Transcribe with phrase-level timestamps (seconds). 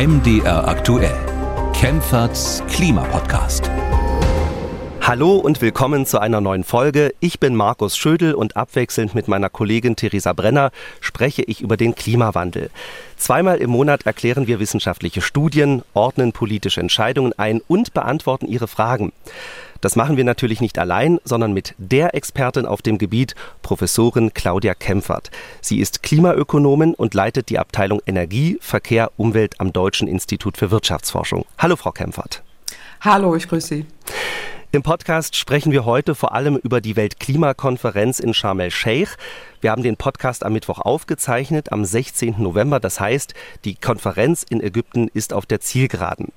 [0.00, 1.12] MDR aktuell.
[1.74, 3.70] Kempferts Klimapodcast.
[5.02, 7.12] Hallo und willkommen zu einer neuen Folge.
[7.20, 10.70] Ich bin Markus Schödel und abwechselnd mit meiner Kollegin Theresa Brenner
[11.02, 12.70] spreche ich über den Klimawandel.
[13.18, 19.12] Zweimal im Monat erklären wir wissenschaftliche Studien, ordnen politische Entscheidungen ein und beantworten Ihre Fragen.
[19.80, 24.74] Das machen wir natürlich nicht allein, sondern mit der Expertin auf dem Gebiet, Professorin Claudia
[24.74, 25.30] Kempfert.
[25.62, 31.46] Sie ist Klimaökonomin und leitet die Abteilung Energie, Verkehr, Umwelt am Deutschen Institut für Wirtschaftsforschung.
[31.56, 32.42] Hallo, Frau Kempfert.
[33.00, 33.86] Hallo, ich grüße Sie.
[34.72, 39.16] Im Podcast sprechen wir heute vor allem über die Weltklimakonferenz in Sharm el-Sheikh.
[39.62, 42.36] Wir haben den Podcast am Mittwoch aufgezeichnet, am 16.
[42.38, 42.78] November.
[42.78, 43.34] Das heißt,
[43.64, 46.28] die Konferenz in Ägypten ist auf der Zielgeraden.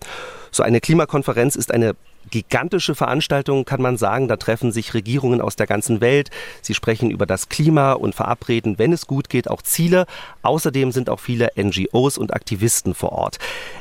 [0.49, 1.95] So eine Klimakonferenz ist eine
[2.29, 4.27] gigantische Veranstaltung, kann man sagen.
[4.27, 6.29] Da treffen sich Regierungen aus der ganzen Welt.
[6.61, 10.05] Sie sprechen über das Klima und verabreden, wenn es gut geht, auch Ziele.
[10.41, 13.39] Außerdem sind auch viele NGOs und Aktivisten vor Ort.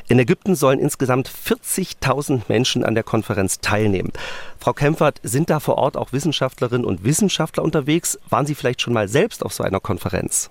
[0.08, 4.12] In Ägypten sollen insgesamt 40.000 Menschen an der Konferenz teilnehmen.
[4.58, 8.18] Frau Kempfert, sind da vor Ort auch Wissenschaftlerinnen und Wissenschaftler unterwegs?
[8.28, 10.50] Waren Sie vielleicht schon mal selbst auf so einer Konferenz?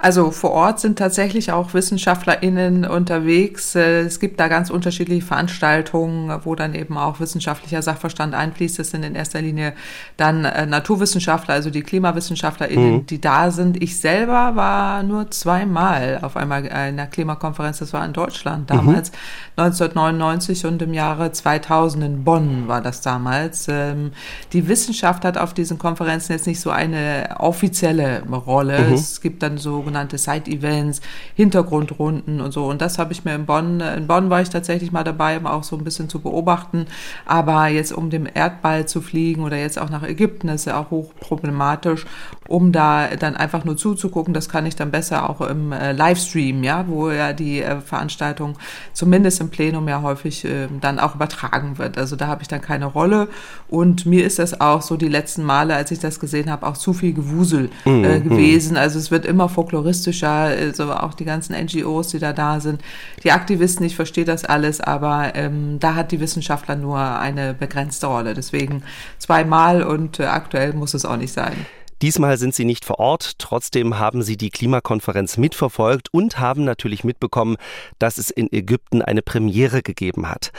[0.00, 3.74] Also vor Ort sind tatsächlich auch WissenschaftlerInnen unterwegs.
[3.74, 8.78] Äh, es gibt da ganz unterschiedliche Veranstaltungen, wo dann eben auch wissenschaftlicher Sachverstand einfließt.
[8.78, 9.72] Das sind in erster Linie
[10.16, 13.06] dann äh, Naturwissenschaftler, also die KlimawissenschaftlerInnen, mhm.
[13.06, 13.82] die da sind.
[13.82, 17.78] Ich selber war nur zweimal auf einmal in einer Klimakonferenz.
[17.78, 19.64] Das war in Deutschland damals, mhm.
[19.64, 23.66] 1999 und im Jahre 2000 in Bonn war das damals.
[23.68, 24.12] Ähm,
[24.52, 28.78] die Wissenschaft hat auf diesen Konferenzen jetzt nicht so eine offizielle Rolle.
[28.78, 28.94] Mhm.
[28.94, 31.00] Es gibt dann so sogenannte Side-Events,
[31.34, 32.66] Hintergrundrunden und so.
[32.66, 35.46] Und das habe ich mir in Bonn, in Bonn war ich tatsächlich mal dabei, um
[35.46, 36.86] auch so ein bisschen zu beobachten.
[37.24, 40.90] Aber jetzt um dem Erdball zu fliegen oder jetzt auch nach Ägypten, ist ja auch
[40.90, 42.04] hochproblematisch,
[42.48, 44.34] um da dann einfach nur zuzugucken.
[44.34, 48.58] Das kann ich dann besser auch im äh, Livestream, ja, wo ja die äh, Veranstaltung
[48.92, 51.96] zumindest im Plenum ja häufig äh, dann auch übertragen wird.
[51.96, 53.28] Also da habe ich dann keine Rolle.
[53.68, 56.76] Und mir ist das auch so die letzten Male, als ich das gesehen habe, auch
[56.76, 58.28] zu viel Gewusel mhm, äh, mhm.
[58.28, 58.76] gewesen.
[58.76, 62.82] Also es wird immer Fokus folkloristischer, also auch die ganzen NGOs, die da da sind,
[63.22, 68.06] die Aktivisten, ich verstehe das alles, aber ähm, da hat die Wissenschaftler nur eine begrenzte
[68.06, 68.34] Rolle.
[68.34, 68.82] Deswegen
[69.18, 71.66] zweimal und äh, aktuell muss es auch nicht sein.
[72.00, 77.02] Diesmal sind Sie nicht vor Ort, trotzdem haben Sie die Klimakonferenz mitverfolgt und haben natürlich
[77.02, 77.56] mitbekommen,
[77.98, 80.52] dass es in Ägypten eine Premiere gegeben hat.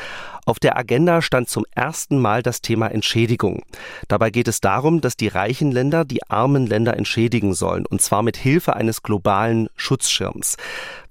[0.50, 3.62] Auf der Agenda stand zum ersten Mal das Thema Entschädigung.
[4.08, 8.24] Dabei geht es darum, dass die reichen Länder die armen Länder entschädigen sollen, und zwar
[8.24, 10.58] mit Hilfe eines globalen Schutzschirms.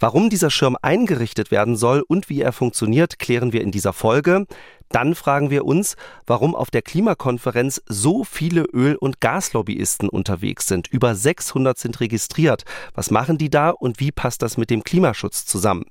[0.00, 4.44] Warum dieser Schirm eingerichtet werden soll und wie er funktioniert, klären wir in dieser Folge.
[4.90, 10.88] Dann fragen wir uns, warum auf der Klimakonferenz so viele Öl- und Gaslobbyisten unterwegs sind.
[10.88, 12.64] Über 600 sind registriert.
[12.94, 15.84] Was machen die da und wie passt das mit dem Klimaschutz zusammen?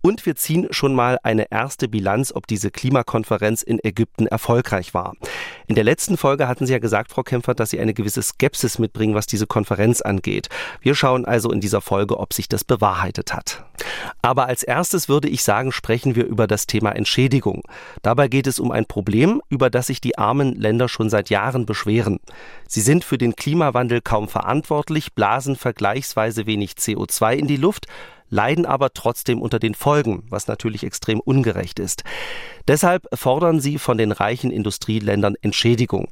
[0.00, 5.14] Und wir ziehen schon mal eine erste Bilanz, ob diese Klimakonferenz in Ägypten erfolgreich war.
[5.68, 8.78] In der letzten Folge hatten Sie ja gesagt, Frau Kämpfer, dass Sie eine gewisse Skepsis
[8.78, 10.48] mitbringen, was diese Konferenz angeht.
[10.80, 13.64] Wir schauen also in dieser Folge, ob sich das bewahrheitet hat.
[14.22, 17.64] Aber als erstes würde ich sagen, sprechen wir über das Thema Entschädigung.
[18.00, 21.66] Dabei geht es um ein Problem, über das sich die armen Länder schon seit Jahren
[21.66, 22.18] beschweren.
[22.66, 27.86] Sie sind für den Klimawandel kaum verantwortlich, blasen vergleichsweise wenig CO2 in die Luft,
[28.30, 32.04] leiden aber trotzdem unter den Folgen, was natürlich extrem ungerecht ist.
[32.66, 36.08] Deshalb fordern sie von den reichen Industrieländern Entschädigung.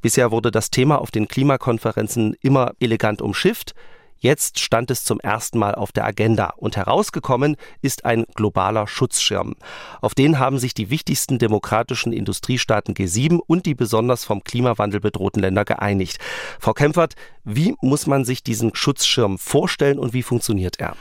[0.00, 3.74] Bisher wurde das Thema auf den Klimakonferenzen immer elegant umschifft.
[4.22, 9.56] Jetzt stand es zum ersten Mal auf der Agenda und herausgekommen ist ein globaler Schutzschirm.
[10.02, 15.40] Auf den haben sich die wichtigsten demokratischen Industriestaaten G7 und die besonders vom Klimawandel bedrohten
[15.40, 16.18] Länder geeinigt.
[16.58, 17.14] Frau Kempfert,
[17.44, 20.96] wie muss man sich diesen Schutzschirm vorstellen und wie funktioniert er?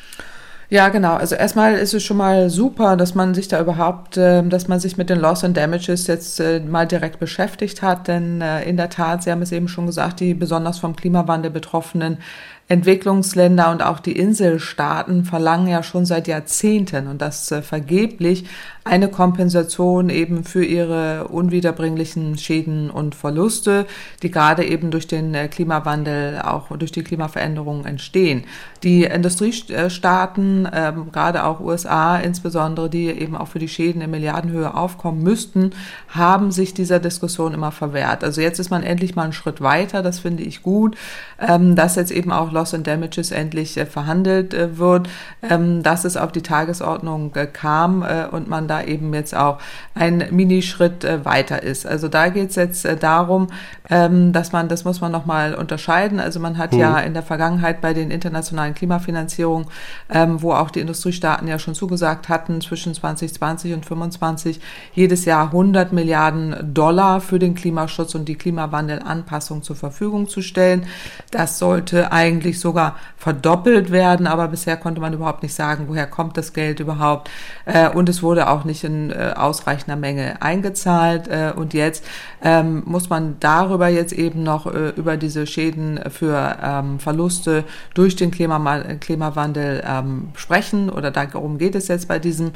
[0.72, 1.16] Ja, genau.
[1.16, 4.80] Also erstmal ist es schon mal super, dass man sich da überhaupt, äh, dass man
[4.80, 8.08] sich mit den Loss and Damages jetzt äh, mal direkt beschäftigt hat.
[8.08, 11.50] Denn äh, in der Tat, Sie haben es eben schon gesagt, die besonders vom Klimawandel
[11.50, 12.20] betroffenen
[12.68, 18.46] Entwicklungsländer und auch die Inselstaaten verlangen ja schon seit Jahrzehnten und das äh, vergeblich
[18.84, 23.86] eine Kompensation eben für ihre unwiederbringlichen Schäden und Verluste,
[24.24, 28.44] die gerade eben durch den äh, Klimawandel, auch durch die Klimaveränderungen entstehen.
[28.84, 34.74] Die Industriestaaten, äh, gerade auch USA insbesondere, die eben auch für die Schäden in Milliardenhöhe
[34.74, 35.72] aufkommen müssten,
[36.08, 38.24] haben sich dieser Diskussion immer verwehrt.
[38.24, 40.96] Also jetzt ist man endlich mal einen Schritt weiter, das finde ich gut,
[41.40, 45.10] ähm, dass jetzt eben auch Loss and Damages endlich äh, verhandelt äh, wird,
[45.42, 49.60] ähm, dass es auf die Tagesordnung kam und man da eben jetzt auch
[49.96, 51.86] ein Minischritt äh, weiter ist.
[51.86, 53.48] Also da geht es jetzt äh, darum,
[53.90, 56.20] ähm, dass man, das muss man nochmal unterscheiden.
[56.20, 56.80] Also man hat mhm.
[56.80, 59.68] ja in der Vergangenheit bei den internationalen Klimafinanzierungen,
[60.10, 64.60] ähm, wo auch die Industriestaaten ja schon zugesagt hatten, zwischen 2020 und 2025
[64.94, 70.86] jedes Jahr 100 Milliarden Dollar für den Klimaschutz und die Klimawandelanpassung zur Verfügung zu stellen.
[71.32, 76.38] Das sollte eigentlich sogar verdoppelt werden, aber bisher konnte man überhaupt nicht sagen, woher kommt
[76.38, 77.30] das Geld überhaupt.
[77.66, 81.28] Äh, und es wurde auch nicht in äh, ausreichender Menge eingezahlt.
[81.28, 82.06] Äh, und jetzt
[82.42, 88.32] ähm, muss man darüber jetzt eben noch über diese Schäden für ähm, Verluste durch den
[88.32, 90.90] Klimawandel ähm, sprechen.
[90.90, 92.52] Oder darum geht es jetzt bei diesem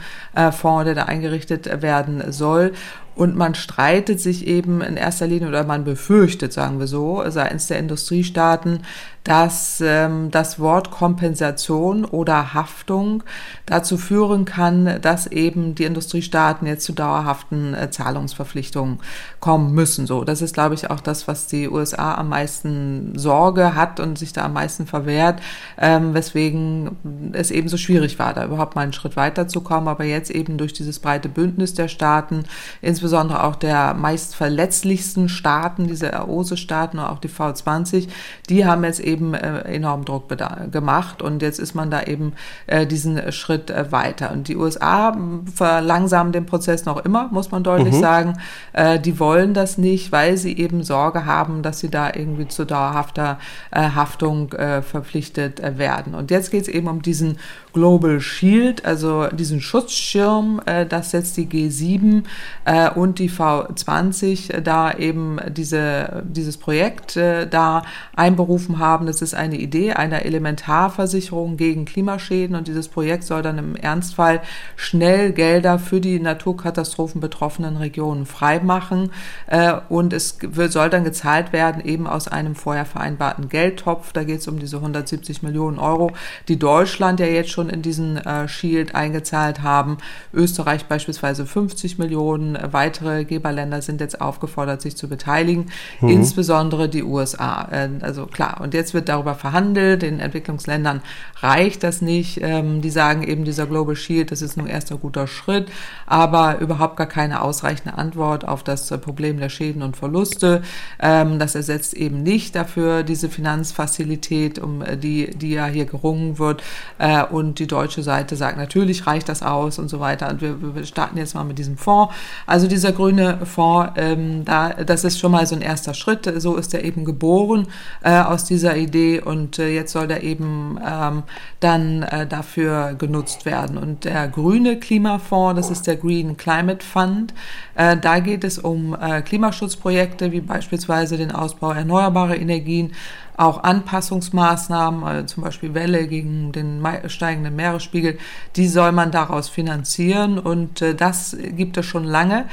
[0.51, 2.73] Fonds, der da eingerichtet werden soll.
[3.15, 7.67] Und man streitet sich eben in erster Linie oder man befürchtet, sagen wir so, seitens
[7.67, 8.81] der Industriestaaten,
[9.23, 13.23] dass ähm, das Wort Kompensation oder Haftung
[13.65, 18.99] dazu führen kann, dass eben die Industriestaaten jetzt zu dauerhaften äh, Zahlungsverpflichtungen
[19.39, 20.07] kommen müssen.
[20.07, 24.17] So, das ist, glaube ich, auch das, was die USA am meisten Sorge hat und
[24.17, 25.41] sich da am meisten verwehrt,
[25.77, 29.87] ähm, weswegen es eben so schwierig war, da überhaupt mal einen Schritt weiterzukommen.
[29.87, 32.43] Aber jetzt eben durch dieses breite Bündnis der Staaten,
[32.81, 33.02] insbesondere
[33.43, 38.07] auch der meist verletzlichsten Staaten, diese AOSE-Staaten oder auch die V20,
[38.49, 40.29] die haben jetzt eben äh, enorm Druck
[40.71, 42.33] gemacht und jetzt ist man da eben
[42.67, 44.31] äh, diesen Schritt äh, weiter.
[44.31, 45.17] Und die USA
[45.53, 47.99] verlangsamen den Prozess noch immer, muss man deutlich mhm.
[47.99, 48.33] sagen.
[48.73, 52.65] Äh, die wollen das nicht, weil sie eben Sorge haben, dass sie da irgendwie zu
[52.65, 53.39] dauerhafter
[53.71, 56.15] äh, Haftung äh, verpflichtet werden.
[56.15, 57.37] Und jetzt geht es eben um diesen
[57.73, 62.23] Global Shield, also diesen Schutzschirm, äh, dass jetzt die G7
[62.65, 67.83] äh, und die V20 da eben diese, dieses Projekt äh, da
[68.15, 69.07] einberufen haben.
[69.07, 74.41] Das ist eine Idee einer Elementarversicherung gegen Klimaschäden und dieses Projekt soll dann im Ernstfall
[74.75, 79.11] schnell Gelder für die Naturkatastrophen betroffenen Regionen freimachen
[79.47, 80.37] äh, und es
[80.69, 84.13] soll dann gezahlt werden eben aus einem vorher vereinbarten Geldtopf.
[84.13, 86.11] Da geht es um diese 170 Millionen Euro,
[86.47, 89.97] die Deutschland ja jetzt schon schon in diesen äh, Shield eingezahlt haben.
[90.33, 92.57] Österreich beispielsweise 50 Millionen.
[92.71, 95.67] Weitere Geberländer sind jetzt aufgefordert, sich zu beteiligen,
[96.01, 96.09] mhm.
[96.09, 97.67] insbesondere die USA.
[97.71, 100.03] Äh, also klar, und jetzt wird darüber verhandelt.
[100.03, 101.01] In Entwicklungsländern
[101.41, 102.39] reicht das nicht.
[102.41, 105.69] Ähm, die sagen eben, dieser Global Shield, das ist nur erster guter Schritt,
[106.05, 110.63] aber überhaupt gar keine ausreichende Antwort auf das äh, Problem der Schäden und Verluste.
[110.99, 116.39] Ähm, das ersetzt eben nicht dafür diese Finanzfazilität, um äh, die, die ja hier gerungen
[116.39, 116.63] wird.
[116.97, 120.27] Äh, und und die deutsche Seite sagt, natürlich reicht das aus und so weiter.
[120.31, 122.11] Und wir, wir starten jetzt mal mit diesem Fonds.
[122.47, 126.31] Also dieser grüne Fonds, ähm, da, das ist schon mal so ein erster Schritt.
[126.37, 127.67] So ist er eben geboren
[128.01, 131.23] äh, aus dieser Idee und äh, jetzt soll er eben ähm,
[131.59, 133.77] dann äh, dafür genutzt werden.
[133.77, 137.35] Und der grüne Klimafonds, das ist der Green Climate Fund,
[137.75, 142.93] äh, da geht es um äh, Klimaschutzprojekte wie beispielsweise den Ausbau erneuerbarer Energien,
[143.37, 148.17] auch Anpassungsmaßnahmen, also zum Beispiel Welle gegen den steigenden Meeresspiegel,
[148.55, 152.45] die soll man daraus finanzieren und äh, das gibt es schon lange.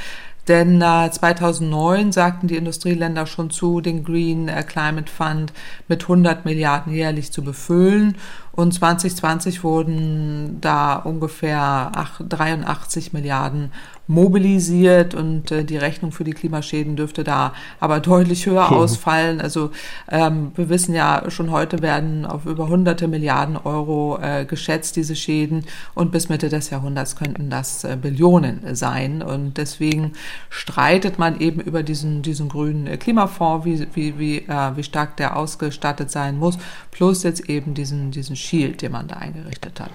[0.48, 5.52] Denn äh, 2009 sagten die Industrieländer schon zu, den Green äh, Climate Fund
[5.86, 8.16] mit 100 Milliarden jährlich zu befüllen.
[8.52, 11.92] Und 2020 wurden da ungefähr
[12.28, 13.70] 83 Milliarden
[14.10, 18.76] mobilisiert und äh, die Rechnung für die Klimaschäden dürfte da aber deutlich höher hm.
[18.76, 19.40] ausfallen.
[19.40, 19.70] Also
[20.10, 25.14] ähm, wir wissen ja, schon heute werden auf über hunderte Milliarden Euro äh, geschätzt, diese
[25.14, 25.64] Schäden.
[25.94, 29.22] Und bis Mitte des Jahrhunderts könnten das äh, Billionen sein.
[29.22, 30.14] Und deswegen
[30.48, 35.18] streitet man eben über diesen, diesen grünen äh, Klimafonds, wie, wie, wie, äh, wie stark
[35.18, 36.58] der ausgestattet sein muss,
[36.90, 39.90] plus jetzt eben diesen, diesen Shield, den man da eingerichtet hat.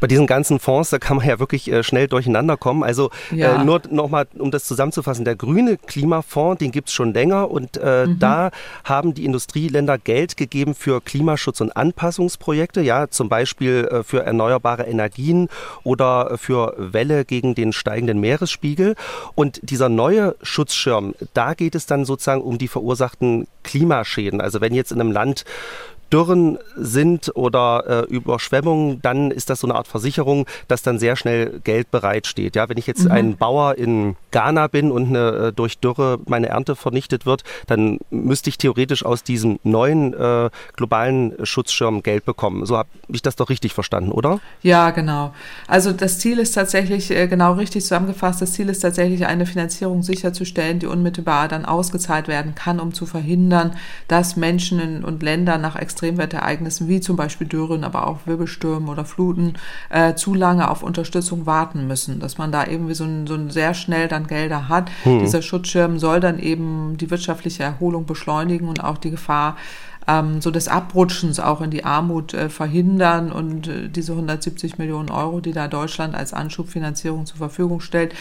[0.00, 2.82] Bei diesen ganzen Fonds, da kann man ja wirklich äh, schnell durcheinander kommen.
[2.82, 3.60] Also ja.
[3.60, 7.76] Äh, nur nochmal, um das zusammenzufassen, der grüne Klimafonds, den gibt es schon länger und
[7.76, 8.18] äh, mhm.
[8.18, 8.50] da
[8.84, 14.84] haben die Industrieländer Geld gegeben für Klimaschutz- und Anpassungsprojekte, ja, zum Beispiel äh, für erneuerbare
[14.84, 15.48] Energien
[15.82, 18.94] oder für Welle gegen den steigenden Meeresspiegel.
[19.34, 24.40] Und dieser neue Schutzschirm, da geht es dann sozusagen um die verursachten Klimaschäden.
[24.40, 25.44] Also wenn jetzt in einem Land
[26.12, 31.16] Dürren sind oder äh, Überschwemmungen, dann ist das so eine Art Versicherung, dass dann sehr
[31.16, 32.56] schnell Geld bereitsteht.
[32.56, 33.12] Ja, wenn ich jetzt mhm.
[33.12, 37.98] ein Bauer in Ghana bin und eine, äh, durch Dürre meine Ernte vernichtet wird, dann
[38.10, 42.66] müsste ich theoretisch aus diesem neuen äh, globalen Schutzschirm Geld bekommen.
[42.66, 44.40] So habe ich das doch richtig verstanden, oder?
[44.62, 45.32] Ja, genau.
[45.66, 48.42] Also das Ziel ist tatsächlich äh, genau richtig zusammengefasst.
[48.42, 53.06] Das Ziel ist tatsächlich eine Finanzierung sicherzustellen, die unmittelbar dann ausgezahlt werden kann, um zu
[53.06, 53.76] verhindern,
[54.08, 59.04] dass Menschen in, und Länder nach Extremwetterereignissen wie zum Beispiel Dürren, aber auch Wirbelstürmen oder
[59.04, 59.54] Fluten
[59.90, 62.18] äh, zu lange auf Unterstützung warten müssen.
[62.18, 64.90] Dass man da irgendwie so, ein, so ein sehr schnell dann Gelder hat.
[65.04, 65.20] Hm.
[65.20, 69.56] Dieser Schutzschirm soll dann eben die wirtschaftliche Erholung beschleunigen und auch die Gefahr
[70.06, 73.30] ähm, so des Abrutschens auch in die Armut äh, verhindern.
[73.30, 78.14] Und äh, diese 170 Millionen Euro, die da Deutschland als Anschubfinanzierung zur Verfügung stellt,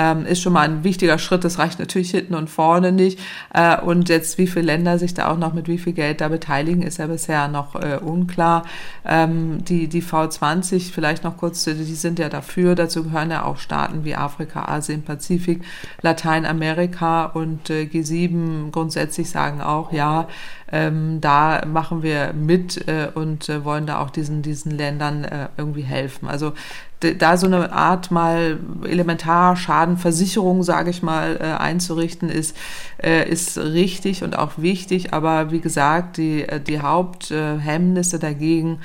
[0.00, 1.44] ähm, ist schon mal ein wichtiger Schritt.
[1.44, 3.18] Das reicht natürlich hinten und vorne nicht.
[3.52, 6.28] Äh, und jetzt, wie viele Länder sich da auch noch mit wie viel Geld da
[6.28, 8.64] beteiligen, ist ja bisher noch äh, unklar.
[9.04, 12.74] Ähm, die, die V20, vielleicht noch kurz, die sind ja dafür.
[12.74, 15.62] Dazu gehören ja auch Staaten wie Afrika, Asien, Pazifik,
[16.00, 20.28] Lateinamerika und äh, G7 grundsätzlich sagen auch, ja,
[20.72, 25.48] ähm, da machen wir mit äh, und äh, wollen da auch diesen, diesen Ländern äh,
[25.56, 26.28] irgendwie helfen.
[26.28, 26.52] Also
[27.00, 32.54] da so eine Art mal Elementarschadenversicherung, sage ich mal, äh, einzurichten, ist,
[33.02, 35.14] äh, ist richtig und auch wichtig.
[35.14, 38.80] Aber wie gesagt, die, äh, die Haupthemmnisse dagegen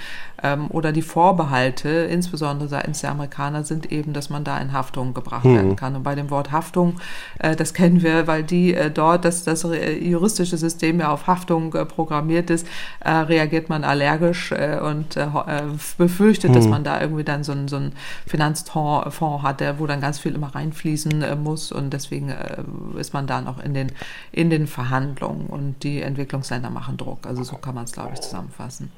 [0.45, 5.13] ähm, oder die Vorbehalte, insbesondere seitens der Amerikaner, sind eben, dass man da in Haftung
[5.13, 5.55] gebracht hm.
[5.55, 5.95] werden kann.
[5.95, 6.97] Und bei dem Wort Haftung,
[7.39, 11.73] äh, das kennen wir, weil die äh, dort, das, das juristische System ja auf Haftung
[11.73, 12.67] äh, programmiert ist,
[12.99, 15.27] äh, reagiert man allergisch äh, und äh,
[15.97, 16.55] befürchtet, hm.
[16.55, 17.79] dass man da irgendwie dann so einen so
[18.27, 21.71] Finanzfonds hat, der, wo dann ganz viel immer reinfließen muss.
[21.71, 22.33] Und deswegen
[22.97, 23.91] ist man da noch in den,
[24.31, 25.47] in den Verhandlungen.
[25.47, 27.25] Und die Entwicklungsländer machen Druck.
[27.25, 28.91] Also so kann man es, glaube ich, zusammenfassen.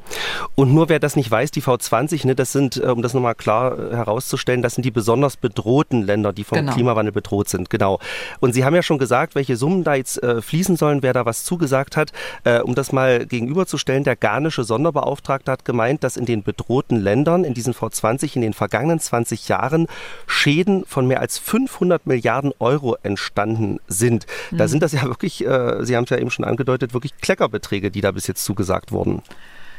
[0.56, 3.36] Und nur wer das nicht weiß, die V20, ne, das sind, äh, um das nochmal
[3.36, 6.74] klar äh, herauszustellen, das sind die besonders bedrohten Länder, die vom genau.
[6.74, 7.70] Klimawandel bedroht sind.
[7.70, 8.00] Genau.
[8.40, 11.26] Und Sie haben ja schon gesagt, welche Summen da jetzt äh, fließen sollen, wer da
[11.26, 12.12] was zugesagt hat.
[12.44, 17.44] Äh, um das mal gegenüberzustellen, der ghanaische Sonderbeauftragte hat gemeint, dass in den bedrohten Ländern,
[17.44, 19.88] in diesen V20, in den vergangenen 20 Jahren
[20.26, 24.26] Schäden von mehr als 500 Milliarden Euro entstanden sind.
[24.52, 24.58] Mhm.
[24.58, 27.92] Da sind das ja wirklich, äh, Sie haben es ja eben schon angedeutet, wirklich Kleckerbeträge,
[27.92, 29.22] die da bis jetzt zugesagt wurden.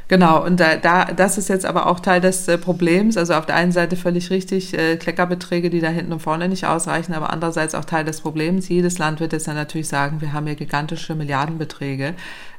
[0.09, 3.19] Genau, und da, da, das ist jetzt aber auch Teil des äh, Problems.
[3.19, 6.67] Also auf der einen Seite völlig richtig, äh, Kleckerbeträge, die da hinten und vorne nicht
[6.67, 8.71] ausreichen, aber andererseits auch Teil des Problems.
[8.71, 12.15] Jedes Land wird jetzt dann natürlich sagen, wir haben hier gigantische Milliardenbeträge.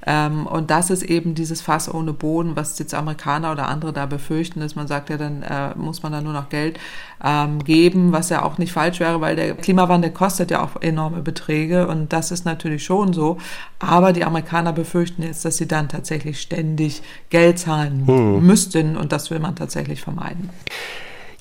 [0.05, 4.05] Ähm, und das ist eben dieses Fass ohne Boden, was jetzt Amerikaner oder andere da
[4.05, 6.79] befürchten, dass man sagt, ja, dann äh, muss man da nur noch Geld
[7.23, 11.21] ähm, geben, was ja auch nicht falsch wäre, weil der Klimawandel kostet ja auch enorme
[11.21, 13.37] Beträge und das ist natürlich schon so.
[13.79, 18.45] Aber die Amerikaner befürchten jetzt, dass sie dann tatsächlich ständig Geld zahlen hm.
[18.45, 20.49] müssten und das will man tatsächlich vermeiden.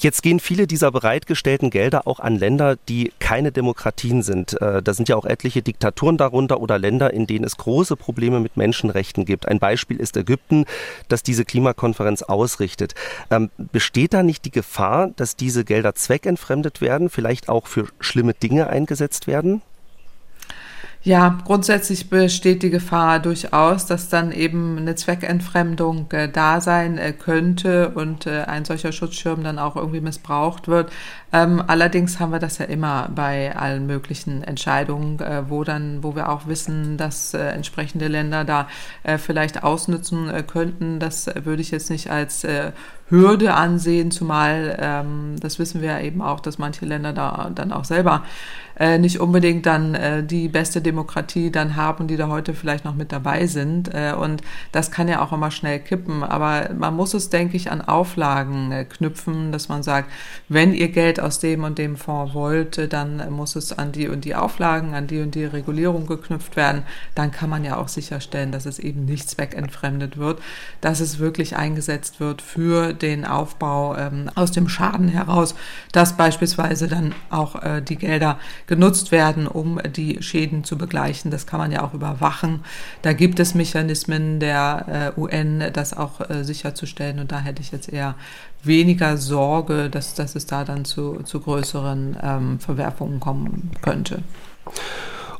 [0.00, 4.60] Jetzt gehen viele dieser bereitgestellten Gelder auch an Länder, die keine Demokratien sind.
[4.62, 8.38] Äh, da sind ja auch etliche Diktaturen darunter oder Länder, in denen es große Probleme
[8.38, 9.48] mit Menschenrechten gibt.
[9.48, 10.66] Ein Beispiel ist Ägypten,
[11.08, 12.94] das diese Klimakonferenz ausrichtet.
[13.32, 18.34] Ähm, besteht da nicht die Gefahr, dass diese Gelder zweckentfremdet werden, vielleicht auch für schlimme
[18.34, 19.62] Dinge eingesetzt werden?
[21.08, 27.14] Ja, grundsätzlich besteht die Gefahr durchaus, dass dann eben eine Zweckentfremdung äh, da sein äh,
[27.14, 30.92] könnte und äh, ein solcher Schutzschirm dann auch irgendwie missbraucht wird.
[31.32, 36.16] Ähm, allerdings haben wir das ja immer bei allen möglichen Entscheidungen, äh, wo dann, wo
[36.16, 38.68] wir auch wissen, dass äh, entsprechende Länder da
[39.02, 40.98] äh, vielleicht ausnutzen könnten.
[40.98, 42.46] Das würde ich jetzt nicht als
[43.10, 47.72] Hürde ansehen, zumal ähm, das wissen wir ja eben auch, dass manche Länder da dann
[47.72, 48.22] auch selber
[48.78, 52.94] äh, nicht unbedingt dann äh, die beste Demokratie dann haben, die da heute vielleicht noch
[52.94, 53.92] mit dabei sind.
[53.92, 54.42] Äh, und
[54.72, 56.22] das kann ja auch immer schnell kippen.
[56.22, 60.10] Aber man muss es, denke ich, an Auflagen äh, knüpfen, dass man sagt,
[60.48, 64.08] wenn ihr Geld aus dem und dem Fonds wollt, äh, dann muss es an die
[64.08, 66.82] und die Auflagen, an die und die Regulierung geknüpft werden.
[67.14, 70.40] Dann kann man ja auch sicherstellen, dass es eben nicht zweckentfremdet wird,
[70.80, 75.54] dass es wirklich eingesetzt wird für den Aufbau ähm, aus dem Schaden heraus,
[75.92, 81.30] dass beispielsweise dann auch äh, die Gelder genutzt werden, um die Schäden zu begleichen.
[81.30, 82.64] Das kann man ja auch überwachen.
[83.02, 87.18] Da gibt es Mechanismen der äh, UN, das auch äh, sicherzustellen.
[87.18, 88.14] Und da hätte ich jetzt eher
[88.62, 94.22] weniger Sorge, dass, dass es da dann zu, zu größeren ähm, Verwerfungen kommen könnte.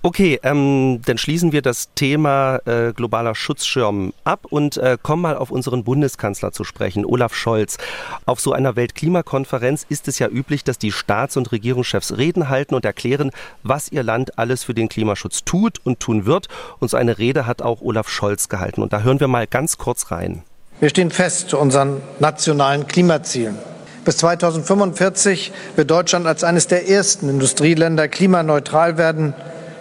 [0.00, 5.37] Okay, ähm, dann schließen wir das Thema äh, globaler Schutzschirm ab und äh, kommen mal
[5.37, 7.78] auf unseren Bundeskanzler zu sprechen, Olaf Scholz.
[8.25, 12.76] Auf so einer Weltklimakonferenz ist es ja üblich, dass die Staats- und Regierungschefs Reden halten
[12.76, 13.32] und erklären,
[13.64, 16.46] was ihr Land alles für den Klimaschutz tut und tun wird.
[16.78, 18.82] Und so eine Rede hat auch Olaf Scholz gehalten.
[18.82, 20.44] Und da hören wir mal ganz kurz rein.
[20.80, 23.58] Wir stehen fest zu unseren nationalen Klimazielen.
[24.04, 29.35] Bis 2045 wird Deutschland als eines der ersten Industrieländer klimaneutral werden.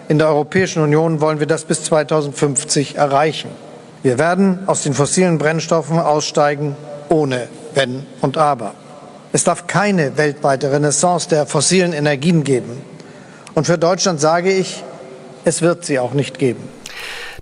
[0.08, 3.50] In der Europäischen Union wollen wir das bis 2050 erreichen.
[4.02, 6.76] Wir werden aus den fossilen Brennstoffen aussteigen,
[7.08, 8.74] ohne Wenn und Aber.
[9.32, 12.82] Es darf keine weltweite Renaissance der fossilen Energien geben.
[13.54, 14.82] Und für Deutschland sage ich,
[15.44, 16.77] es wird sie auch nicht geben.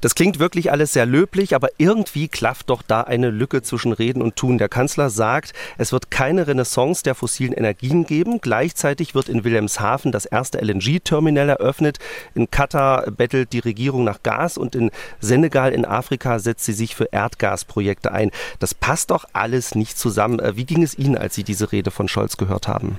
[0.00, 4.22] Das klingt wirklich alles sehr löblich, aber irgendwie klafft doch da eine Lücke zwischen Reden
[4.22, 4.58] und Tun.
[4.58, 8.40] Der Kanzler sagt, es wird keine Renaissance der fossilen Energien geben.
[8.40, 11.98] Gleichzeitig wird in Wilhelmshaven das erste LNG-Terminal eröffnet.
[12.34, 16.94] In Katar bettelt die Regierung nach Gas und in Senegal in Afrika setzt sie sich
[16.94, 18.30] für Erdgasprojekte ein.
[18.58, 20.40] Das passt doch alles nicht zusammen.
[20.56, 22.98] Wie ging es Ihnen, als Sie diese Rede von Scholz gehört haben?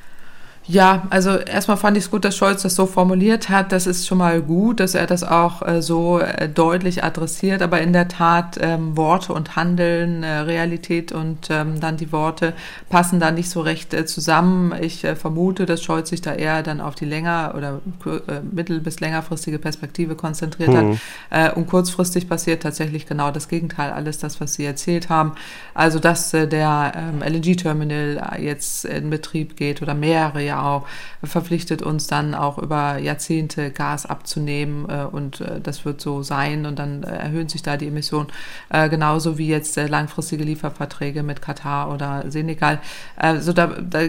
[0.70, 3.72] Ja, also erstmal fand ich es gut, dass Scholz das so formuliert hat.
[3.72, 7.62] Das ist schon mal gut, dass er das auch äh, so äh, deutlich adressiert.
[7.62, 12.54] Aber in der Tat, ähm, Worte und Handeln, äh, Realität und ähm, dann die Worte
[12.90, 14.74] passen da nicht so recht äh, zusammen.
[14.82, 18.82] Ich äh, vermute, dass Scholz sich da eher dann auf die länger- oder äh, mittel-
[18.82, 21.00] bis längerfristige Perspektive konzentriert mhm.
[21.32, 21.56] hat.
[21.56, 25.34] und kurzfristig passiert tatsächlich genau das Gegenteil, alles das, was Sie erzählt haben.
[25.74, 30.86] Also, dass der ähm, LNG-Terminal jetzt in Betrieb geht oder mehrere Jahre auch
[31.24, 36.66] verpflichtet uns dann auch über Jahrzehnte Gas abzunehmen äh, und äh, das wird so sein
[36.66, 38.28] und dann äh, erhöhen sich da die Emissionen
[38.90, 42.80] genauso wie jetzt langfristige Lieferverträge mit Katar oder Senegal.
[43.16, 44.00] Also da, da,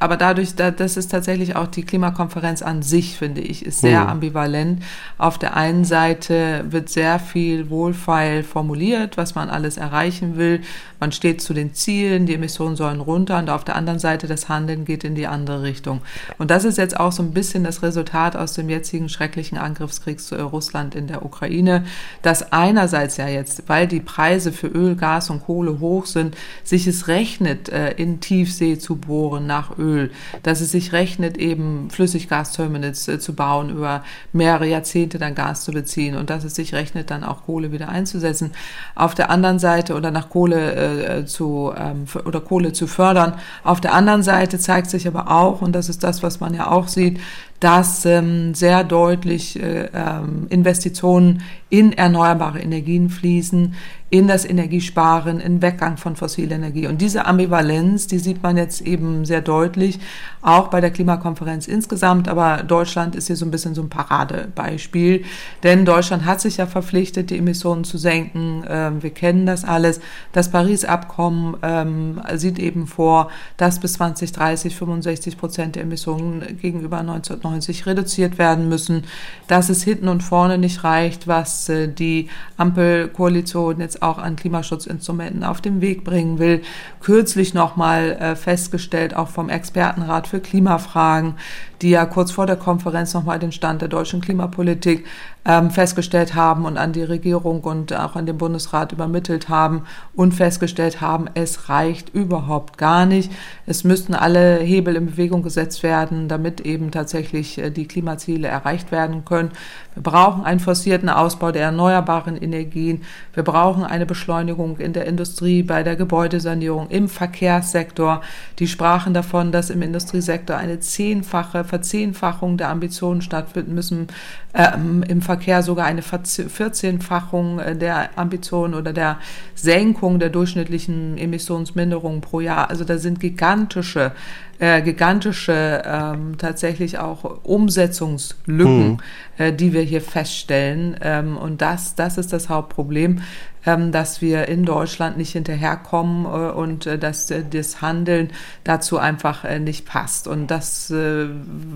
[0.00, 4.02] aber dadurch, da, das ist tatsächlich auch die Klimakonferenz an sich, finde ich, ist sehr
[4.02, 4.08] mhm.
[4.08, 4.82] ambivalent.
[5.18, 10.60] Auf der einen Seite wird sehr viel wohlfeil formuliert, was man alles erreichen will.
[11.00, 14.48] Man steht zu den Zielen, die Emissionen sollen runter und auf der anderen Seite das
[14.48, 15.91] Handeln geht in die andere Richtung.
[15.92, 16.00] Richtung.
[16.38, 20.20] Und das ist jetzt auch so ein bisschen das Resultat aus dem jetzigen schrecklichen Angriffskrieg
[20.20, 21.84] zu Russland in der Ukraine,
[22.22, 26.86] dass einerseits ja jetzt, weil die Preise für Öl, Gas und Kohle hoch sind, sich
[26.86, 30.10] es rechnet, äh, in Tiefsee zu bohren nach Öl,
[30.42, 35.72] dass es sich rechnet, eben Flüssiggasterminals äh, zu bauen, über mehrere Jahrzehnte dann Gas zu
[35.72, 38.52] beziehen und dass es sich rechnet, dann auch Kohle wieder einzusetzen.
[38.94, 43.34] Auf der anderen Seite oder nach Kohle äh, zu ähm, oder Kohle zu fördern.
[43.64, 46.54] Auf der anderen Seite zeigt sich aber auch, und das das ist das, was man
[46.54, 47.18] ja auch sieht,
[47.58, 53.74] dass ähm, sehr deutlich äh, ähm, Investitionen in erneuerbare Energien fließen,
[54.12, 56.86] in das Energiesparen, in Weggang von fossiler Energie.
[56.86, 59.98] Und diese Ambivalenz, die sieht man jetzt eben sehr deutlich,
[60.42, 62.28] auch bei der Klimakonferenz insgesamt.
[62.28, 65.24] Aber Deutschland ist hier so ein bisschen so ein Paradebeispiel,
[65.62, 68.64] denn Deutschland hat sich ja verpflichtet, die Emissionen zu senken.
[68.68, 69.98] Ähm, wir kennen das alles.
[70.32, 77.86] Das Paris-Abkommen ähm, sieht eben vor, dass bis 2030 65 Prozent der Emissionen gegenüber 1990
[77.86, 79.04] reduziert werden müssen,
[79.46, 85.44] dass es hinten und vorne nicht reicht, was äh, die Ampelkoalition jetzt auch an Klimaschutzinstrumenten
[85.44, 86.62] auf den Weg bringen will.
[87.00, 91.34] Kürzlich nochmal äh, festgestellt, auch vom Expertenrat für Klimafragen,
[91.80, 95.04] die ja kurz vor der Konferenz nochmal den Stand der deutschen Klimapolitik
[95.44, 100.32] ähm, festgestellt haben und an die Regierung und auch an den Bundesrat übermittelt haben und
[100.32, 103.32] festgestellt haben, es reicht überhaupt gar nicht.
[103.66, 108.92] Es müssten alle Hebel in Bewegung gesetzt werden, damit eben tatsächlich äh, die Klimaziele erreicht
[108.92, 109.50] werden können.
[109.94, 113.02] Wir brauchen einen forcierten Ausbau der erneuerbaren Energien.
[113.34, 118.22] Wir brauchen eine Beschleunigung in der Industrie, bei der Gebäudesanierung, im Verkehrssektor.
[118.58, 124.06] Die sprachen davon, dass im Industriesektor eine zehnfache Verzehnfachung der Ambitionen stattfinden müssen,
[124.54, 129.18] ähm, im Verkehr sogar eine Vierzehnfachung äh, der Ambitionen oder der
[129.54, 132.70] Senkung der durchschnittlichen Emissionsminderung pro Jahr.
[132.70, 134.12] Also da sind gigantische
[134.58, 138.98] äh, gigantische ähm, tatsächlich auch Umsetzungslücken, mhm.
[139.38, 140.96] äh, die wir hier feststellen.
[141.02, 143.22] Ähm, und das, das ist das Hauptproblem,
[143.66, 148.30] ähm, dass wir in Deutschland nicht hinterherkommen äh, und äh, dass äh, das Handeln
[148.64, 150.26] dazu einfach äh, nicht passt.
[150.26, 151.26] Und das äh,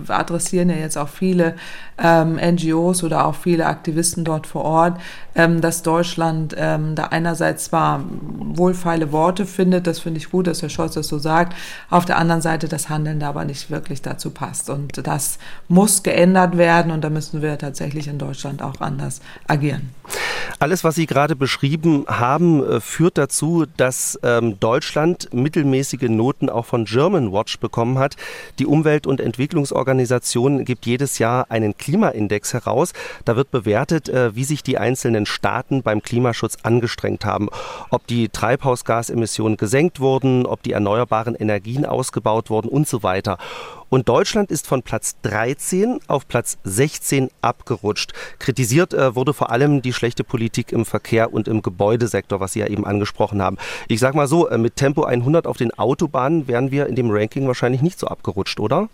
[0.07, 1.55] adressieren ja jetzt auch viele
[1.97, 5.01] ähm, NGOs oder auch viele Aktivisten dort vor Ort,
[5.37, 10.61] ähm, dass Deutschland ähm, da einerseits zwar wohlfeile Worte findet, das finde ich gut, dass
[10.61, 11.55] Herr Scholz das so sagt,
[11.89, 14.69] auf der anderen Seite das Handeln da aber nicht wirklich dazu passt.
[14.69, 19.91] Und das muss geändert werden und da müssen wir tatsächlich in Deutschland auch anders agieren.
[20.59, 26.65] Alles, was Sie gerade beschrieben haben, äh, führt dazu, dass ähm, Deutschland mittelmäßige Noten auch
[26.65, 28.15] von German Watch bekommen hat.
[28.59, 32.93] Die Umwelt- und Entwicklungsorganisation gibt jedes Jahr einen Klimaindex heraus.
[33.25, 37.49] Da wird bewertet, äh, wie sich die einzelnen Staaten beim Klimaschutz angestrengt haben.
[37.89, 43.37] Ob die Treibhausgasemissionen gesenkt wurden, ob die erneuerbaren Energien ausgebaut wurden und so weiter.
[43.89, 48.13] Und Deutschland ist von Platz 13 auf Platz 16 abgerutscht.
[48.39, 52.59] Kritisiert äh, wurde vor allem die schlechte Politik im Verkehr und im Gebäudesektor, was Sie
[52.59, 53.57] ja eben angesprochen haben.
[53.87, 57.09] Ich sage mal so, äh, mit Tempo 100 auf den Autobahnen wären wir in dem
[57.11, 58.89] Ranking wahrscheinlich nicht so abgerutscht, oder?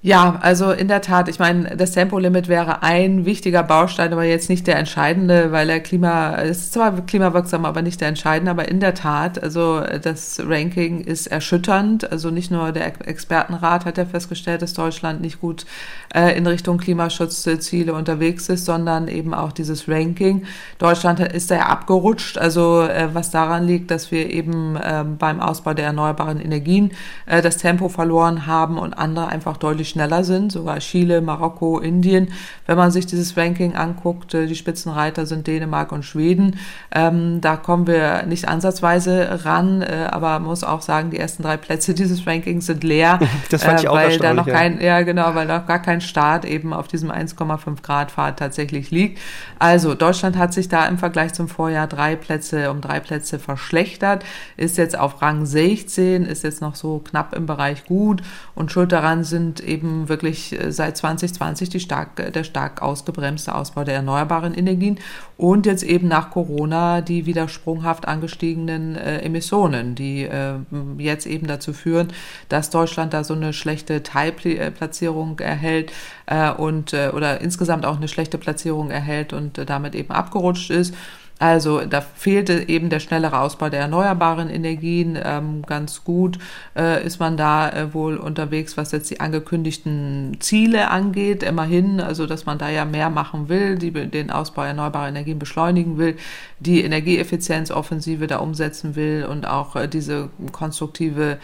[0.00, 4.48] Ja, also in der Tat, ich meine, das Tempolimit wäre ein wichtiger Baustein, aber jetzt
[4.48, 8.68] nicht der entscheidende, weil der Klima, es ist zwar klimawirksam, aber nicht der entscheidende, aber
[8.68, 12.12] in der Tat, also das Ranking ist erschütternd.
[12.12, 15.66] Also nicht nur der Expertenrat hat ja festgestellt, dass Deutschland nicht gut
[16.14, 20.44] äh, in Richtung Klimaschutzziele unterwegs ist, sondern eben auch dieses Ranking.
[20.78, 25.40] Deutschland ist da ja abgerutscht, also äh, was daran liegt, dass wir eben äh, beim
[25.40, 26.92] Ausbau der erneuerbaren Energien
[27.26, 32.28] äh, das Tempo verloren haben und andere einfach deutlich schneller sind, sogar Chile, Marokko, Indien.
[32.66, 36.58] Wenn man sich dieses Ranking anguckt, die Spitzenreiter sind Dänemark und Schweden.
[36.94, 41.42] Ähm, da kommen wir nicht ansatzweise ran, äh, aber man muss auch sagen, die ersten
[41.42, 43.18] drei Plätze dieses Rankings sind leer,
[43.50, 46.44] das fand ich auch weil da noch kein, ja genau, weil noch gar kein Staat
[46.44, 49.18] eben auf diesem 1,5 Grad Pfad tatsächlich liegt.
[49.58, 54.24] Also Deutschland hat sich da im Vergleich zum Vorjahr drei Plätze um drei Plätze verschlechtert,
[54.56, 58.22] ist jetzt auf Rang 16, ist jetzt noch so knapp im Bereich gut
[58.54, 63.84] und schuld daran sind eben wirklich äh, seit 2020 die stark, der stark ausgebremste Ausbau
[63.84, 64.98] der erneuerbaren Energien
[65.36, 70.54] und jetzt eben nach Corona die wieder sprunghaft angestiegenen äh, Emissionen, die äh,
[70.98, 72.08] jetzt eben dazu führen,
[72.48, 75.87] dass Deutschland da so eine schlechte Teilplatzierung erhält
[76.26, 80.70] äh, und äh, oder insgesamt auch eine schlechte Platzierung erhält und äh, damit eben abgerutscht
[80.70, 80.94] ist.
[81.38, 85.16] Also da fehlte eben der schnellere Ausbau der erneuerbaren Energien.
[85.22, 86.38] Ähm, ganz gut
[86.76, 91.44] äh, ist man da äh, wohl unterwegs, was jetzt die angekündigten Ziele angeht.
[91.44, 95.96] Immerhin, also dass man da ja mehr machen will, die, den Ausbau erneuerbarer Energien beschleunigen
[95.96, 96.16] will,
[96.58, 101.38] die Energieeffizienzoffensive da umsetzen will und auch äh, diese konstruktive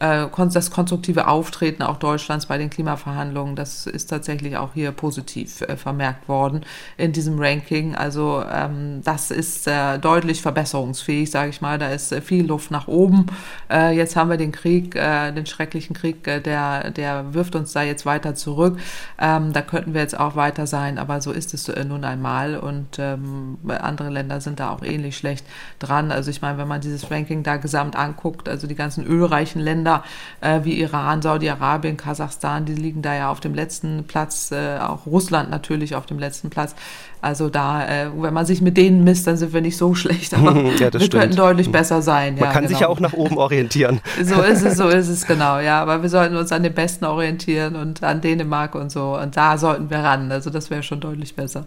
[0.00, 5.60] äh, das konstruktive Auftreten auch Deutschlands bei den Klimaverhandlungen, das ist tatsächlich auch hier positiv
[5.60, 6.62] äh, vermerkt worden
[6.96, 7.94] in diesem Ranking.
[7.94, 11.78] Also ähm, das ist äh, deutlich verbesserungsfähig, sage ich mal.
[11.78, 13.26] Da ist äh, viel Luft nach oben.
[13.70, 18.06] Äh, jetzt haben wir den Krieg, den schrecklichen Krieg, der, der wirft uns da jetzt
[18.06, 18.78] weiter zurück.
[19.18, 22.56] Ähm, da könnten wir jetzt auch weiter sein, aber so ist es nun einmal.
[22.56, 25.44] Und ähm, andere Länder sind da auch ähnlich schlecht
[25.78, 26.10] dran.
[26.10, 29.89] Also ich meine, wenn man dieses Ranking da gesamt anguckt, also die ganzen ölreichen Länder,
[29.90, 30.04] Länder
[30.40, 35.06] äh, wie Iran, Saudi-Arabien, Kasachstan, die liegen da ja auf dem letzten Platz, äh, auch
[35.06, 36.74] Russland natürlich auf dem letzten Platz.
[37.22, 40.34] Also da, äh, wenn man sich mit denen misst, dann sind wir nicht so schlecht,
[40.34, 41.10] aber ja, wir stimmt.
[41.10, 42.34] könnten deutlich besser sein.
[42.34, 42.68] Man ja, kann genau.
[42.68, 44.00] sich ja auch nach oben orientieren.
[44.22, 45.82] so ist es, so ist es genau, ja.
[45.82, 49.18] Aber wir sollten uns an den Besten orientieren und an Dänemark und so.
[49.18, 50.32] Und da sollten wir ran.
[50.32, 51.64] Also das wäre schon deutlich besser.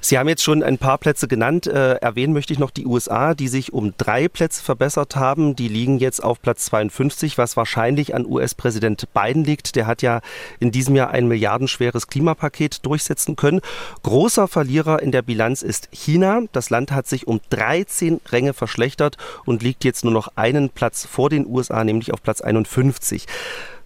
[0.00, 1.66] Sie haben jetzt schon ein paar Plätze genannt.
[1.66, 5.56] Äh, erwähnen möchte ich noch die USA, die sich um drei Plätze verbessert haben.
[5.56, 9.74] Die liegen jetzt auf Platz 52, was wahrscheinlich an US-Präsident Biden liegt.
[9.74, 10.20] Der hat ja
[10.60, 13.60] in diesem Jahr ein milliardenschweres Klimapaket durchsetzen können.
[14.02, 16.42] Großer Verlierer Verlierer in der Bilanz ist China.
[16.52, 21.06] Das Land hat sich um 13 Ränge verschlechtert und liegt jetzt nur noch einen Platz
[21.06, 23.24] vor den USA, nämlich auf Platz 51.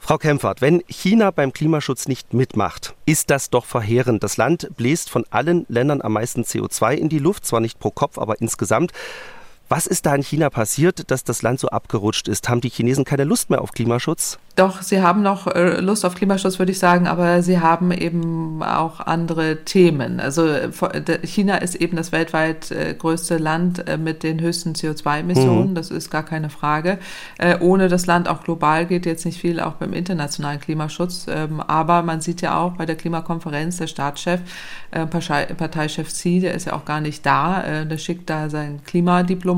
[0.00, 4.24] Frau Kempfert, wenn China beim Klimaschutz nicht mitmacht, ist das doch verheerend.
[4.24, 7.92] Das Land bläst von allen Ländern am meisten CO2 in die Luft, zwar nicht pro
[7.92, 8.90] Kopf, aber insgesamt.
[9.72, 12.48] Was ist da in China passiert, dass das Land so abgerutscht ist?
[12.48, 14.36] Haben die Chinesen keine Lust mehr auf Klimaschutz?
[14.56, 18.62] Doch, sie haben noch äh, Lust auf Klimaschutz, würde ich sagen, aber sie haben eben
[18.64, 20.18] auch andere Themen.
[20.18, 20.44] Also
[21.22, 25.74] China ist eben das weltweit äh, größte Land äh, mit den höchsten CO2-Emissionen, mhm.
[25.76, 26.98] das ist gar keine Frage.
[27.60, 31.26] Ohne das Land auch global geht jetzt nicht viel, auch beim internationalen Klimaschutz.
[31.28, 34.40] Ähm, aber man sieht ja auch bei der Klimakonferenz, der Staatschef,
[34.90, 38.84] Parteichef Xi, der ist ja auch gar nicht da, der schickt da seinen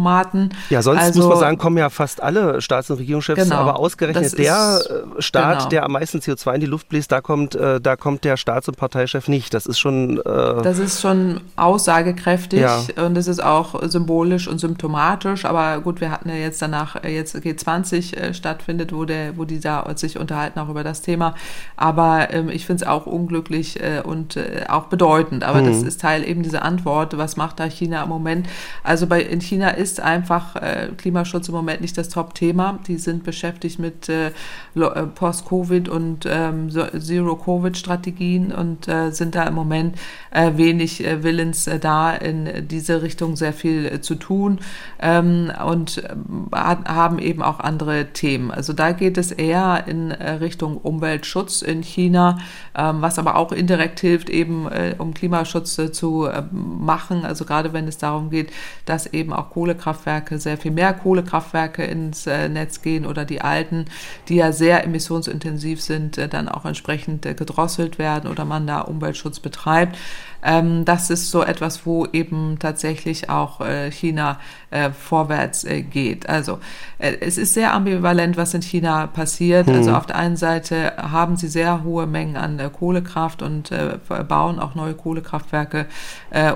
[0.02, 0.50] Klimadiplomaten.
[0.70, 3.78] Ja, sonst also, muss man sagen, kommen ja fast alle Staats- und Regierungschefs, genau, aber
[3.78, 4.80] ausgerechnet der
[5.18, 5.68] Staat, genau.
[5.70, 8.68] der am meisten CO2 in die Luft bläst, da kommt, äh, da kommt der Staats-
[8.68, 9.54] und Parteichef nicht.
[9.54, 10.18] Das ist schon.
[10.18, 12.80] Äh das ist schon aussagekräftig ja.
[13.04, 15.44] und es ist auch symbolisch und symptomatisch.
[15.44, 19.44] Aber gut, wir hatten ja jetzt danach äh, jetzt G20 äh, stattfindet, wo der, wo
[19.44, 21.34] die da sich unterhalten auch über das Thema.
[21.76, 25.44] Aber ähm, ich finde es auch unglücklich äh, und äh, auch bedeutend.
[25.44, 25.66] Aber mhm.
[25.66, 27.16] das ist Teil eben dieser Antwort.
[27.16, 28.48] Was macht da China im Moment?
[28.82, 30.56] Also bei in China ist einfach
[30.96, 32.78] Klimaschutz im Moment nicht das Top-Thema.
[32.86, 34.32] Die sind beschäftigt mit äh,
[34.74, 39.96] Post-Covid und ähm, Zero-Covid-Strategien und äh, sind da im Moment
[40.30, 44.60] äh, wenig äh, willens äh, da in diese Richtung sehr viel äh, zu tun
[45.00, 46.14] ähm, und äh,
[46.52, 48.50] haben eben auch andere Themen.
[48.50, 52.38] Also da geht es eher in äh, Richtung Umweltschutz in China,
[52.74, 57.24] ähm, was aber auch indirekt hilft, eben äh, um Klimaschutz äh, zu äh, machen.
[57.24, 58.52] Also gerade wenn es darum geht,
[58.84, 63.40] dass eben auch Kohlekraftwerke Kohlekraftwerke sehr viel mehr Kohlekraftwerke ins äh, Netz gehen oder die
[63.40, 63.86] alten,
[64.28, 68.82] die ja sehr emissionsintensiv sind, äh, dann auch entsprechend äh, gedrosselt werden oder man da
[68.82, 69.98] Umweltschutz betreibt.
[70.42, 74.38] Ähm, das ist so etwas, wo eben tatsächlich auch äh, China
[74.72, 76.28] äh, vorwärts äh, geht.
[76.28, 76.58] Also
[76.98, 79.68] äh, es ist sehr ambivalent, was in China passiert.
[79.68, 79.82] Also, mhm.
[79.82, 83.98] Also auf der einen Seite haben sie sehr hohe Mengen an äh, Kohlekraft und äh,
[84.28, 85.86] bauen auch neue Kohlekraftwerke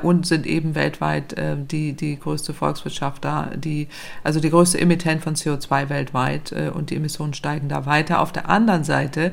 [0.02, 1.36] und sind eben weltweit
[1.70, 3.88] die, die größte Volkswirtschaft da, die,
[4.24, 8.20] also die größte Emittent von CO2 weltweit und die Emissionen steigen da weiter.
[8.20, 9.32] Auf der anderen Seite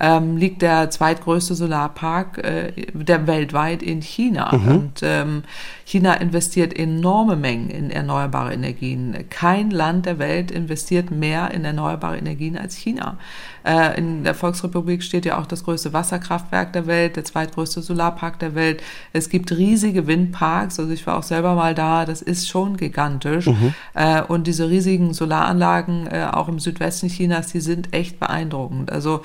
[0.00, 4.56] ähm, liegt der zweitgrößte Solarpark der weltweit in China.
[4.56, 4.68] Mhm.
[4.68, 5.42] Und ähm,
[5.84, 9.14] China investiert enorme Mengen in erneuerbare Energien.
[9.28, 13.18] Kein Land der Welt investiert mehr in erneuerbare Energien als China.
[13.64, 18.38] Äh, in der Volksrepublik steht ja auch das größte Wasserkraftwerk der Welt, der zweitgrößte Solarpark
[18.38, 18.82] der Welt.
[19.12, 23.46] Es gibt riesige Windparks, also ich war auch selber mal da, das ist schon gigantisch.
[23.46, 23.74] Mhm.
[23.94, 28.92] Äh, und diese riesigen Solaranlagen, äh, auch im Südwesten Chinas, die sind echt beeindruckend.
[28.92, 29.22] Also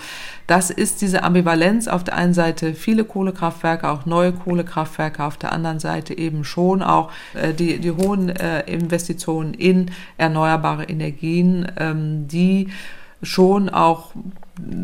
[0.47, 5.51] das ist diese Ambivalenz auf der einen Seite viele Kohlekraftwerke, auch neue Kohlekraftwerke, auf der
[5.51, 7.11] anderen Seite eben schon auch
[7.57, 12.69] die, die hohen Investitionen in erneuerbare Energien, ähm, die
[13.21, 14.13] schon auch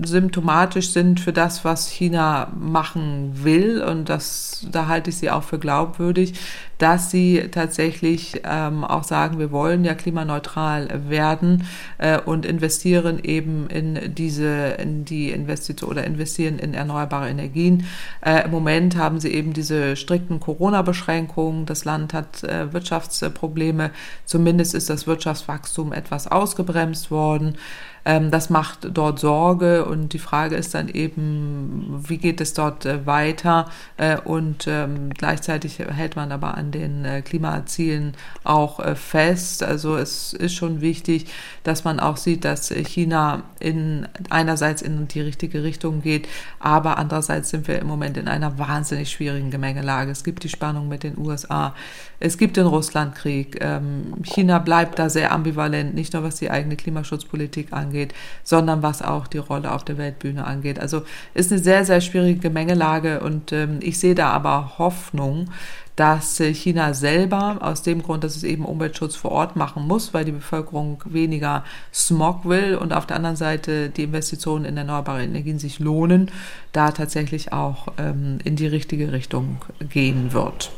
[0.05, 3.81] symptomatisch sind für das, was China machen will.
[3.81, 6.33] Und das, da halte ich sie auch für glaubwürdig,
[6.77, 11.65] dass sie tatsächlich ähm, auch sagen, wir wollen ja klimaneutral werden
[11.97, 17.85] äh, und investieren eben in diese, in die Investition oder investieren in erneuerbare Energien.
[18.21, 21.65] Äh, Im Moment haben sie eben diese strikten Corona-Beschränkungen.
[21.65, 23.91] Das Land hat äh, Wirtschaftsprobleme.
[24.25, 27.57] Zumindest ist das Wirtschaftswachstum etwas ausgebremst worden.
[28.05, 32.85] Ähm, das macht dort Sorge und die Frage ist dann eben, wie geht es dort
[32.85, 39.63] äh, weiter äh, und ähm, gleichzeitig hält man aber an den äh, Klimazielen auch fest.
[39.63, 41.27] Also es ist schon wichtig,
[41.63, 46.27] dass man auch sieht, dass China in einerseits in die richtige Richtung geht,
[46.59, 50.11] aber andererseits sind wir im Moment in einer wahnsinnig schwierigen Gemengelage.
[50.11, 51.73] Es gibt die Spannung mit den USA,
[52.19, 53.57] es gibt den Russlandkrieg.
[53.61, 59.01] Ähm, China bleibt da sehr ambivalent, nicht nur was die eigene Klimaschutzpolitik angeht, sondern was
[59.01, 60.79] auch die Rolle auf der Weltbühne angeht.
[60.79, 65.49] Also ist eine sehr, sehr schwierige Gemengelage und ähm, ich sehe da aber Hoffnung,
[65.95, 70.13] dass äh, China selber aus dem Grund, dass es eben Umweltschutz vor Ort machen muss,
[70.13, 71.63] weil die Bevölkerung weniger
[71.93, 76.31] Smog will und auf der anderen Seite die Investitionen in erneuerbare Energien sich lohnen,
[76.71, 80.71] da tatsächlich auch ähm, in die richtige Richtung gehen wird.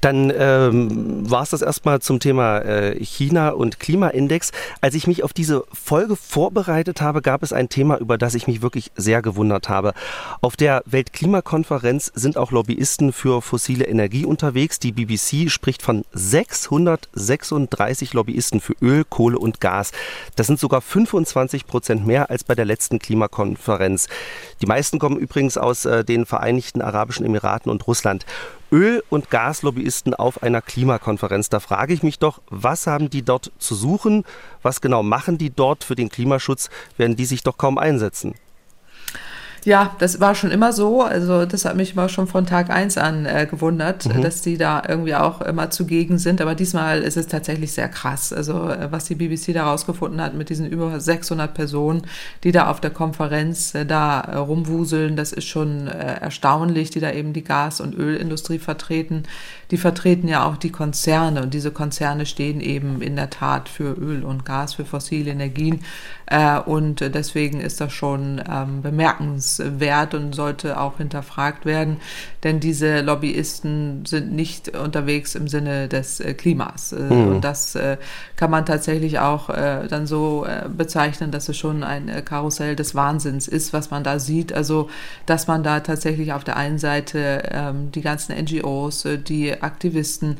[0.00, 4.52] Dann ähm, war es das erstmal zum Thema äh, China und Klimaindex.
[4.80, 8.46] Als ich mich auf diese Folge vorbereitet habe, gab es ein Thema, über das ich
[8.46, 9.94] mich wirklich sehr gewundert habe.
[10.40, 14.78] Auf der Weltklimakonferenz sind auch Lobbyisten für fossile Energie unterwegs.
[14.78, 19.92] Die BBC spricht von 636 Lobbyisten für Öl, Kohle und Gas.
[20.36, 24.08] Das sind sogar 25 Prozent mehr als bei der letzten Klimakonferenz.
[24.62, 28.24] Die meisten kommen übrigens aus äh, den Vereinigten Arabischen Emiraten und Russland.
[28.70, 31.48] Öl- und Gaslobbyisten auf einer Klimakonferenz.
[31.48, 34.24] Da frage ich mich doch, was haben die dort zu suchen?
[34.62, 36.68] Was genau machen die dort für den Klimaschutz?
[36.96, 38.34] Werden die sich doch kaum einsetzen?
[39.68, 41.02] Ja, das war schon immer so.
[41.02, 44.22] Also das hat mich mal schon von Tag eins an äh, gewundert, mhm.
[44.22, 46.40] dass die da irgendwie auch immer zugegen sind.
[46.40, 48.32] Aber diesmal ist es tatsächlich sehr krass.
[48.32, 52.00] Also äh, was die BBC da rausgefunden hat mit diesen über 600 Personen,
[52.44, 57.00] die da auf der Konferenz äh, da äh, rumwuseln, das ist schon äh, erstaunlich, die
[57.00, 59.24] da eben die Gas- und Ölindustrie vertreten.
[59.70, 63.92] Die vertreten ja auch die Konzerne und diese Konzerne stehen eben in der Tat für
[63.92, 65.80] Öl und Gas, für fossile Energien.
[66.64, 71.98] Und deswegen ist das schon ähm, bemerkenswert und sollte auch hinterfragt werden,
[72.42, 76.92] denn diese Lobbyisten sind nicht unterwegs im Sinne des äh, Klimas.
[76.92, 77.28] Äh, mhm.
[77.28, 77.78] Und das
[78.36, 83.72] kann man tatsächlich auch dann so bezeichnen, dass es schon ein Karussell des Wahnsinns ist,
[83.72, 84.52] was man da sieht.
[84.52, 84.88] Also,
[85.26, 90.36] dass man da tatsächlich auf der einen Seite ähm, die ganzen NGOs, die Aktivisten,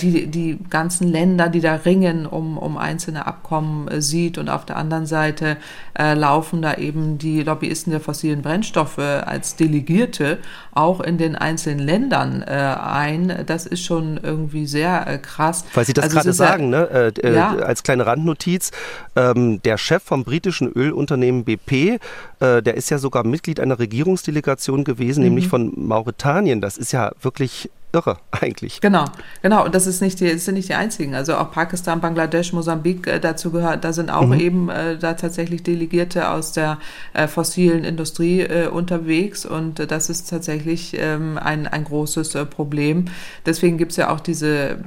[0.00, 4.76] die, die ganzen Länder, die da ringen um, um einzelne Abkommen sieht und auf der
[4.76, 5.56] anderen Seite
[5.98, 10.38] äh, laufen da eben die Lobbyisten der fossilen Brennstoffe als Delegierte
[10.72, 13.44] auch in den einzelnen Ländern äh, ein.
[13.46, 15.64] Das ist schon irgendwie sehr äh, krass.
[15.74, 17.12] Weil Sie das also gerade sagen, ne?
[17.22, 17.56] Äh, äh, ja.
[17.56, 18.70] als kleine Randnotiz,
[19.16, 21.98] ähm, der Chef vom britischen Ölunternehmen BP,
[22.40, 25.28] äh, der ist ja sogar Mitglied einer Regierungsdelegation gewesen, mhm.
[25.28, 26.60] nämlich von Mauretanien.
[26.60, 28.80] Das ist ja wirklich irre eigentlich.
[28.80, 29.06] Genau,
[29.42, 29.64] genau.
[29.64, 31.14] Und das ist nicht die, das sind nicht die einzigen.
[31.14, 33.84] Also auch Pakistan, Bangladesch, Mosambik äh, dazu gehört.
[33.84, 34.40] Da sind auch mhm.
[34.40, 36.78] eben äh, da tatsächlich Delegierte aus der
[37.14, 39.46] äh, fossilen Industrie äh, unterwegs.
[39.46, 43.06] Und äh, das ist tatsächlich ähm, ein, ein großes äh, Problem.
[43.44, 44.78] Deswegen gibt es ja auch diese,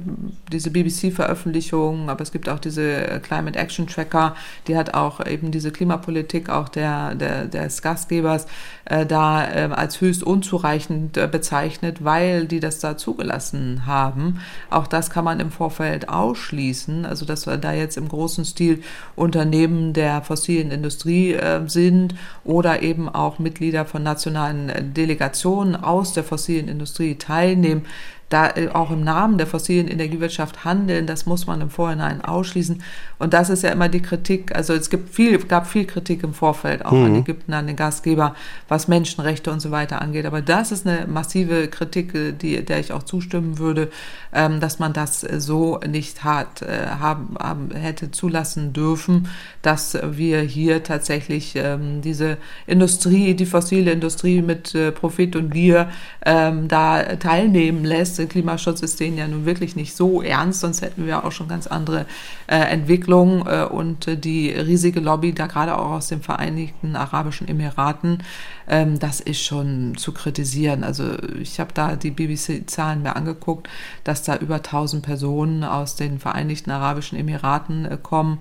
[0.52, 4.34] diese BBC-Veröffentlichung, aber es gibt auch diese Climate Action Tracker,
[4.66, 8.46] die hat auch eben diese Klimapolitik auch der, der, des Gastgebers
[8.84, 14.40] äh, da äh, als höchst unzureichend äh, bezeichnet, weil die das da zugelassen haben.
[14.70, 18.82] Auch das kann man im Vorfeld ausschließen, also dass wir da jetzt im großen Stil
[19.16, 26.24] Unternehmen der fossilen Industrie äh, sind oder eben auch Mitglieder von nationalen Delegationen aus der
[26.24, 27.86] fossilen Industrie teilnehmen
[28.30, 32.82] da äh, auch im Namen der fossilen Energiewirtschaft handeln, das muss man im Vorhinein ausschließen.
[33.18, 36.32] Und das ist ja immer die Kritik, also es gibt viel, gab viel Kritik im
[36.32, 37.04] Vorfeld auch mhm.
[37.04, 38.34] an Ägypten, an den Gastgeber,
[38.68, 40.24] was Menschenrechte und so weiter angeht.
[40.26, 43.90] Aber das ist eine massive Kritik, äh, die, der ich auch zustimmen würde,
[44.32, 49.28] ähm, dass man das äh, so nicht hat, haben, haben, hätte zulassen dürfen,
[49.62, 55.88] dass wir hier tatsächlich ähm, diese Industrie, die fossile Industrie mit Profit und Gier
[56.24, 61.06] ähm, da teilnehmen lässt Klimaschutz ist denen ja nun wirklich nicht so ernst, sonst hätten
[61.06, 62.06] wir auch schon ganz andere
[62.46, 67.48] äh, Entwicklungen äh, und äh, die riesige Lobby da gerade auch aus den Vereinigten Arabischen
[67.48, 68.22] Emiraten,
[68.68, 70.84] ähm, das ist schon zu kritisieren.
[70.84, 73.68] Also ich habe da die BBC-Zahlen mir angeguckt,
[74.04, 78.38] dass da über 1000 Personen aus den Vereinigten Arabischen Emiraten äh, kommen,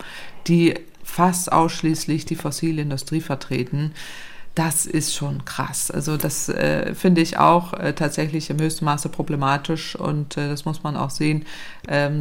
[0.47, 3.93] die fast ausschließlich die fossile Industrie vertreten
[4.59, 5.89] das ist schon krass.
[5.89, 10.65] Also das äh, finde ich auch äh, tatsächlich im höchsten Maße problematisch und äh, das
[10.65, 11.45] muss man auch sehen,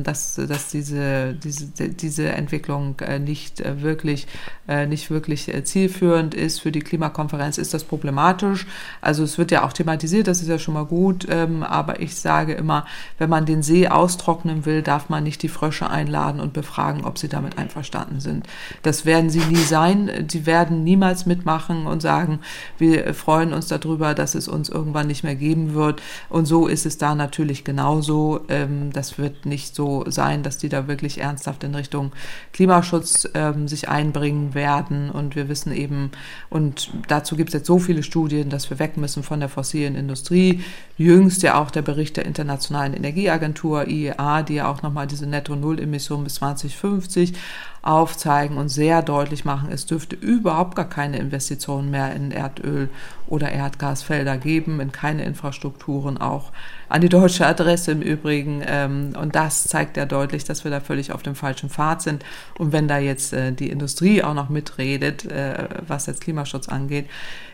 [0.02, 4.26] dass, dass diese, diese, diese Entwicklung äh, nicht äh, wirklich,
[4.68, 6.60] äh, nicht wirklich zielführend ist.
[6.60, 8.66] Für die Klimakonferenz ist das problematisch.
[9.00, 12.16] Also es wird ja auch thematisiert, das ist ja schon mal gut, ähm, aber ich
[12.16, 12.86] sage immer,
[13.18, 17.18] wenn man den See austrocknen will, darf man nicht die Frösche einladen und befragen, ob
[17.18, 18.46] sie damit einverstanden sind.
[18.82, 20.26] Das werden sie nie sein.
[20.28, 22.40] Die werden niemals mitmachen und sagen, sagen,
[22.78, 26.02] wir freuen uns darüber, dass es uns irgendwann nicht mehr geben wird.
[26.28, 28.40] Und so ist es da natürlich genauso.
[28.48, 32.12] Ähm, das wird nicht so sein, dass die da wirklich ernsthaft in Richtung
[32.52, 35.10] Klimaschutz ähm, sich einbringen werden.
[35.10, 36.10] Und wir wissen eben,
[36.50, 39.94] und dazu gibt es jetzt so viele Studien, dass wir weg müssen von der fossilen
[39.96, 40.62] Industrie.
[40.96, 46.24] Jüngst ja auch der Bericht der Internationalen Energieagentur IEA, die ja auch nochmal diese Netto-Null-Emission
[46.24, 47.34] bis 2050
[47.82, 52.88] aufzeigen und sehr deutlich machen, es dürfte überhaupt gar keine Investitionen mehr in Erdöl
[53.26, 56.52] oder Erdgasfelder geben, in keine Infrastrukturen, auch
[56.88, 58.62] an die deutsche Adresse im Übrigen.
[58.66, 62.24] Ähm, und das zeigt ja deutlich, dass wir da völlig auf dem falschen Pfad sind.
[62.58, 67.06] Und wenn da jetzt äh, die Industrie auch noch mitredet, äh, was jetzt Klimaschutz angeht,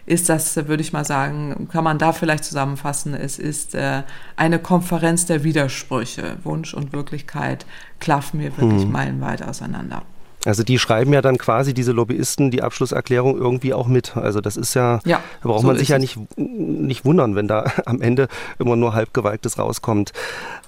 [0.06, 4.02] ist das, würde ich mal sagen, kann man da vielleicht zusammenfassen, es ist äh,
[4.36, 6.36] eine Konferenz der Widersprüche.
[6.44, 7.66] Wunsch und Wirklichkeit
[8.00, 8.92] klaffen hier wirklich hm.
[8.92, 10.02] meilenweit auseinander.
[10.44, 14.16] Also die schreiben ja dann quasi diese Lobbyisten die Abschlusserklärung irgendwie auch mit.
[14.16, 17.48] Also das ist ja, ja da braucht so man sich ja nicht, nicht wundern, wenn
[17.48, 20.12] da am Ende immer nur halbgewalktes rauskommt.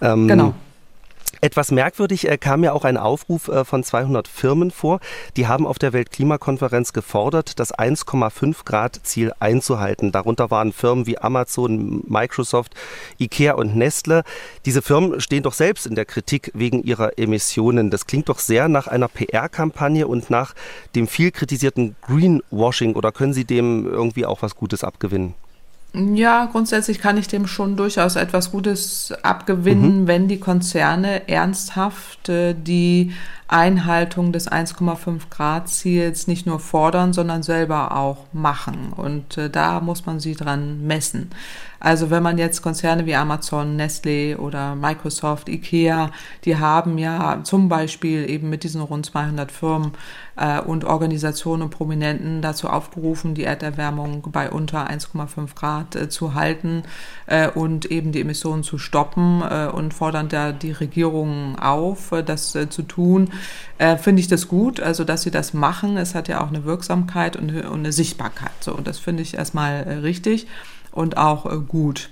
[0.01, 0.55] Ähm, genau.
[1.41, 5.01] Etwas merkwürdig äh, kam ja auch ein Aufruf äh, von 200 Firmen vor.
[5.37, 10.13] Die haben auf der Weltklimakonferenz gefordert, das 1,5 Grad Ziel einzuhalten.
[10.13, 12.75] Darunter waren Firmen wie Amazon, Microsoft,
[13.19, 14.23] Ikea und Nestle.
[14.65, 17.91] Diese Firmen stehen doch selbst in der Kritik wegen ihrer Emissionen.
[17.91, 20.55] Das klingt doch sehr nach einer PR-Kampagne und nach
[20.95, 22.95] dem viel kritisierten Greenwashing.
[22.95, 25.35] Oder können Sie dem irgendwie auch was Gutes abgewinnen?
[25.97, 30.07] Ja, grundsätzlich kann ich dem schon durchaus etwas Gutes abgewinnen, mhm.
[30.07, 33.13] wenn die Konzerne ernsthaft äh, die
[33.49, 38.93] Einhaltung des 1,5 Grad Ziels nicht nur fordern, sondern selber auch machen.
[38.95, 41.31] Und äh, da muss man sie dran messen.
[41.87, 46.11] Also wenn man jetzt Konzerne wie Amazon, Nestle oder Microsoft, Ikea,
[46.45, 49.93] die haben ja zum Beispiel eben mit diesen rund 200 Firmen
[50.35, 56.35] äh, und Organisationen und Prominenten dazu aufgerufen, die Erderwärmung bei unter 1,5 Grad äh, zu
[56.35, 56.83] halten
[57.27, 62.25] äh, und eben die Emissionen zu stoppen äh, und fordern da die Regierungen auf, äh,
[62.25, 63.31] das äh, zu tun
[63.79, 65.97] äh, finde ich das gut, also dass sie das machen.
[65.99, 68.51] Es hat ja auch eine Wirksamkeit und, und eine Sichtbarkeit.
[68.59, 70.49] So, und das finde ich erstmal äh, richtig
[70.97, 72.09] und auch äh, gut.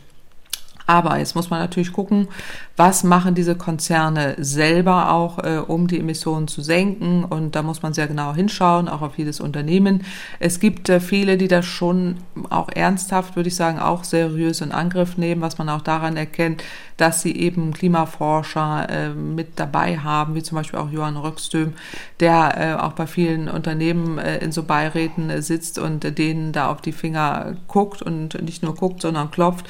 [0.86, 2.28] Aber jetzt muss man natürlich gucken,
[2.76, 7.24] was machen diese Konzerne selber auch, äh, um die Emissionen zu senken.
[7.24, 10.04] Und da muss man sehr genau hinschauen, auch auf jedes Unternehmen.
[10.38, 12.18] Es gibt äh, viele, die das schon
[12.50, 16.62] auch ernsthaft, würde ich sagen, auch seriös in Angriff nehmen, was man auch daran erkennt,
[16.98, 21.72] dass sie eben Klimaforscher äh, mit dabei haben, wie zum Beispiel auch Johann Röckstöm,
[22.20, 26.70] der äh, auch bei vielen Unternehmen äh, in so Beiräten äh, sitzt und denen da
[26.70, 29.66] auf die Finger guckt und nicht nur guckt, sondern klopft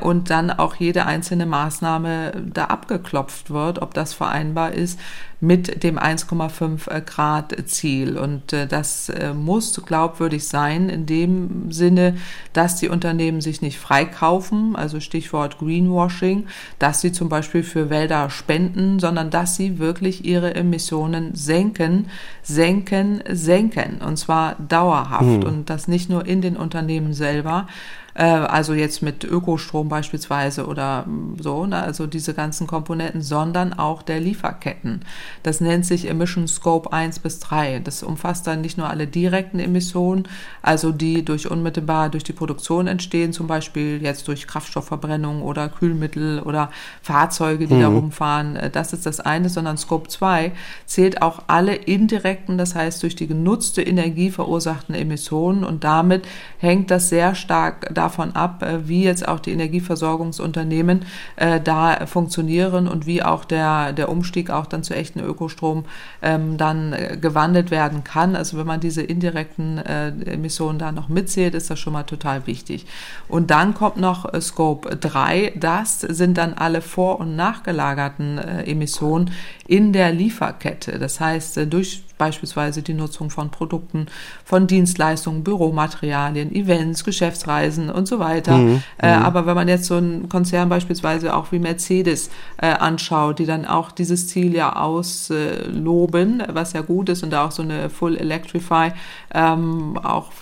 [0.00, 4.98] und da dann auch jede einzelne Maßnahme da abgeklopft wird, ob das vereinbar ist
[5.40, 8.18] mit dem 1,5 äh, Grad Ziel.
[8.18, 12.16] Und äh, das äh, muss glaubwürdig sein in dem Sinne,
[12.52, 16.46] dass die Unternehmen sich nicht freikaufen, also Stichwort Greenwashing,
[16.78, 22.06] dass sie zum Beispiel für Wälder spenden, sondern dass sie wirklich ihre Emissionen senken,
[22.42, 24.00] senken, senken.
[24.04, 25.22] Und zwar dauerhaft.
[25.22, 25.42] Hm.
[25.44, 27.68] Und das nicht nur in den Unternehmen selber,
[28.18, 33.72] äh, also jetzt mit Ökostrom beispielsweise oder mm, so, ne, also diese ganzen Komponenten, sondern
[33.72, 35.02] auch der Lieferketten.
[35.44, 37.78] Das nennt sich Emission Scope 1 bis 3.
[37.78, 40.26] Das umfasst dann nicht nur alle direkten Emissionen,
[40.62, 46.40] also die durch unmittelbar durch die Produktion entstehen, zum Beispiel jetzt durch Kraftstoffverbrennung oder Kühlmittel
[46.40, 46.70] oder
[47.02, 47.80] Fahrzeuge, die mhm.
[47.80, 48.56] da rumfahren.
[48.56, 50.50] Äh, das ist das eine, sondern Scope 2
[50.86, 56.26] zählt auch alle indirekten, das heißt durch die genutzte Energie verursachten Emissionen und damit
[56.58, 61.04] hängt das sehr stark davon davon ab, äh, wie jetzt auch die Energieversorgungsunternehmen
[61.36, 65.84] äh, da funktionieren und wie auch der, der Umstieg auch dann zu echten Ökostrom
[66.22, 68.34] ähm, dann äh, gewandelt werden kann.
[68.34, 72.86] Also wenn man diese indirekten Emissionen da noch mitzählt, ist das schon mal total wichtig.
[73.28, 75.52] Und dann kommt noch Scope 3.
[75.56, 79.30] Das sind dann alle vor- und nachgelagerten Emissionen
[79.66, 80.98] in der Lieferkette.
[80.98, 84.06] Das heißt, durch beispielsweise die Nutzung von Produkten,
[84.44, 88.56] von Dienstleistungen, Büromaterialien, Events, Geschäftsreisen und so weiter.
[88.56, 88.82] Mhm.
[89.00, 89.22] Äh, mhm.
[89.22, 93.64] aber wenn man jetzt so einen Konzern beispielsweise auch wie Mercedes äh, anschaut, die dann
[93.64, 98.16] auch dieses Ziel ja ausloben, was ja gut ist und da auch so eine Full
[98.16, 98.92] Electrify
[99.32, 100.32] ähm, auch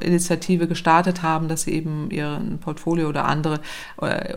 [0.00, 3.60] Initiative gestartet haben, dass sie eben ihren Portfolio oder andere
[4.00, 4.34] äh,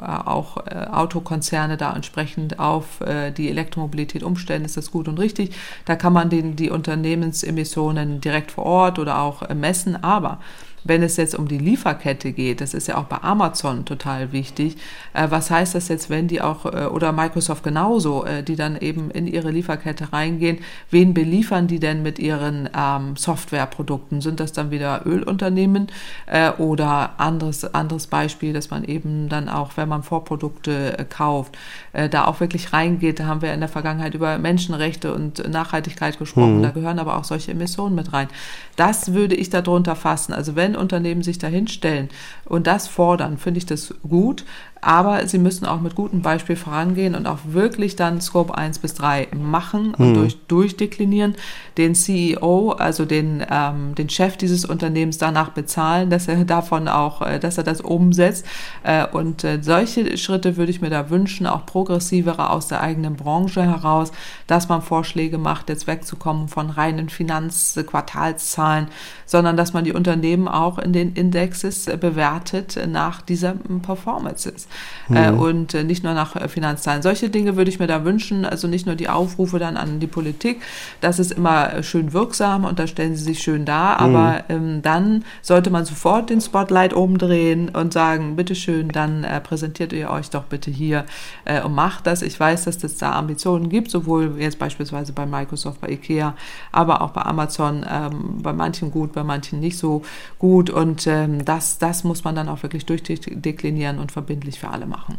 [0.00, 5.54] auch äh, Autokonzerne da entsprechend auf äh, die Elektromobilität umstellen, ist das gut und richtig.
[5.84, 10.40] Da kann man den, die Unternehmensemissionen direkt vor Ort oder auch messen, aber
[10.88, 14.76] wenn es jetzt um die Lieferkette geht, das ist ja auch bei Amazon total wichtig,
[15.12, 18.76] äh, was heißt das jetzt, wenn die auch, äh, oder Microsoft genauso, äh, die dann
[18.76, 20.58] eben in ihre Lieferkette reingehen,
[20.90, 24.20] wen beliefern die denn mit ihren ähm, Softwareprodukten?
[24.20, 25.88] Sind das dann wieder Ölunternehmen
[26.26, 31.56] äh, oder anderes, anderes Beispiel, dass man eben dann auch, wenn man Vorprodukte äh, kauft,
[31.92, 36.18] äh, da auch wirklich reingeht, da haben wir in der Vergangenheit über Menschenrechte und Nachhaltigkeit
[36.18, 36.62] gesprochen, mhm.
[36.62, 38.28] da gehören aber auch solche Emissionen mit rein.
[38.76, 40.32] Das würde ich darunter fassen.
[40.32, 42.08] Also wenn Unternehmen sich dahinstellen
[42.44, 44.44] und das fordern, finde ich das gut.
[44.80, 48.94] Aber sie müssen auch mit gutem Beispiel vorangehen und auch wirklich dann Scope 1 bis
[48.94, 50.14] 3 machen und mhm.
[50.14, 51.34] durch, durchdeklinieren,
[51.78, 57.22] den CEO, also den, ähm, den Chef dieses Unternehmens danach bezahlen, dass er davon auch,
[57.22, 58.46] äh, dass er das umsetzt.
[58.82, 63.16] Äh, und äh, solche Schritte würde ich mir da wünschen, auch progressivere aus der eigenen
[63.16, 64.12] Branche heraus,
[64.46, 68.88] dass man Vorschläge macht, jetzt wegzukommen von reinen Finanzquartalszahlen,
[69.24, 74.65] sondern dass man die Unternehmen auch in den Indexes bewertet nach dieser Performances
[75.12, 75.38] äh, mhm.
[75.38, 77.02] und äh, nicht nur nach äh, Finanzzahlen.
[77.02, 80.06] Solche Dinge würde ich mir da wünschen, also nicht nur die Aufrufe dann an die
[80.06, 80.62] Politik,
[81.00, 84.16] das ist immer schön wirksam und da stellen sie sich schön dar, mhm.
[84.16, 89.92] aber ähm, dann sollte man sofort den Spotlight umdrehen und sagen, bitteschön, dann äh, präsentiert
[89.92, 91.04] ihr euch doch bitte hier
[91.44, 92.22] äh, und macht das.
[92.22, 96.34] Ich weiß, dass es da Ambitionen gibt, sowohl jetzt beispielsweise bei Microsoft, bei Ikea,
[96.72, 100.02] aber auch bei Amazon, ähm, bei manchen gut, bei manchen nicht so
[100.38, 104.86] gut und ähm, das, das muss man dann auch wirklich durchdeklinieren und verbindlich für alle
[104.86, 105.18] machen.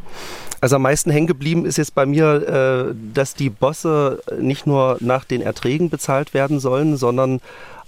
[0.61, 4.97] Also am meisten hängen geblieben ist jetzt bei mir, äh, dass die Bosse nicht nur
[4.99, 7.41] nach den Erträgen bezahlt werden sollen, sondern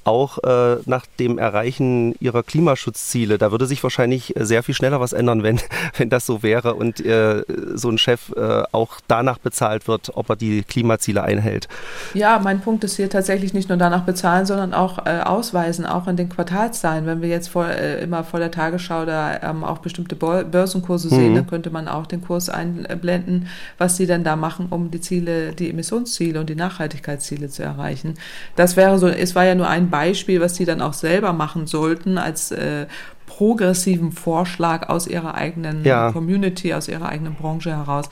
[0.04, 3.38] auch äh, nach dem Erreichen ihrer Klimaschutzziele.
[3.38, 5.60] Da würde sich wahrscheinlich sehr viel schneller was ändern, wenn,
[5.97, 7.43] wenn das so wäre und äh,
[7.76, 11.68] so ein Chef äh, auch danach bezahlt wird, ob er die Klimaziele einhält.
[12.14, 16.08] Ja, mein Punkt ist hier tatsächlich nicht nur danach bezahlen, sondern auch äh, ausweisen, auch
[16.08, 17.06] in den Quartalszahlen.
[17.06, 21.32] Wenn wir jetzt vor, äh, immer vor der Tagesschau da ähm, auch bestimmte Börsenkurse sehen,
[21.32, 21.36] mhm.
[21.36, 23.47] dann könnte man auch den Kurs einblenden,
[23.78, 28.16] was sie denn da machen, um die Ziele, die Emissionsziele und die Nachhaltigkeitsziele zu erreichen.
[28.56, 29.99] Das wäre so, es war ja nur ein Beispiel,
[30.41, 32.88] was sie dann auch selber machen sollten als äh,
[33.30, 36.12] progressiven Vorschlag aus ihrer eigenen ja.
[36.12, 38.10] Community, aus ihrer eigenen Branche heraus,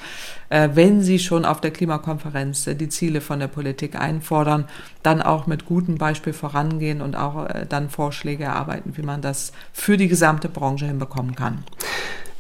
[0.50, 4.66] äh, wenn sie schon auf der Klimakonferenz äh, die Ziele von der Politik einfordern,
[5.04, 9.52] dann auch mit gutem Beispiel vorangehen und auch äh, dann Vorschläge erarbeiten, wie man das
[9.74, 11.64] für die gesamte Branche hinbekommen kann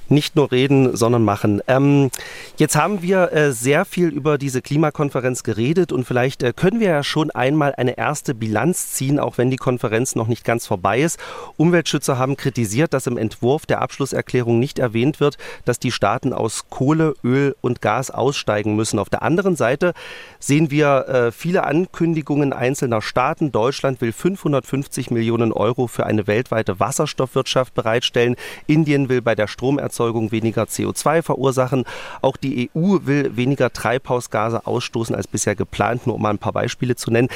[0.09, 1.61] nicht nur reden, sondern machen.
[1.67, 2.09] Ähm,
[2.57, 6.87] jetzt haben wir äh, sehr viel über diese Klimakonferenz geredet und vielleicht äh, können wir
[6.87, 11.01] ja schon einmal eine erste Bilanz ziehen, auch wenn die Konferenz noch nicht ganz vorbei
[11.01, 11.19] ist.
[11.57, 16.65] Umweltschützer haben kritisiert, dass im Entwurf der Abschlusserklärung nicht erwähnt wird, dass die Staaten aus
[16.69, 18.99] Kohle, Öl und Gas aussteigen müssen.
[18.99, 19.93] Auf der anderen Seite
[20.39, 23.51] sehen wir äh, viele Ankündigungen einzelner Staaten.
[23.51, 28.35] Deutschland will 550 Millionen Euro für eine weltweite Wasserstoffwirtschaft bereitstellen.
[28.67, 31.83] Indien will bei der Stromerzeugung Stromerzeugung weniger CO2 verursachen.
[32.21, 36.53] Auch die EU will weniger Treibhausgase ausstoßen als bisher geplant, nur um mal ein paar
[36.53, 37.29] Beispiele zu nennen.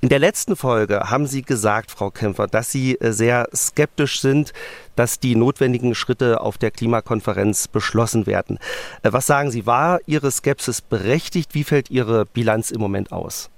[0.00, 4.52] In der letzten Folge haben Sie gesagt, Frau Kämpfer, dass Sie äh, sehr skeptisch sind,
[4.94, 8.58] dass die notwendigen Schritte auf der Klimakonferenz beschlossen werden.
[9.02, 11.54] Äh, was sagen Sie, war Ihre Skepsis berechtigt?
[11.54, 13.48] Wie fällt Ihre Bilanz im Moment aus?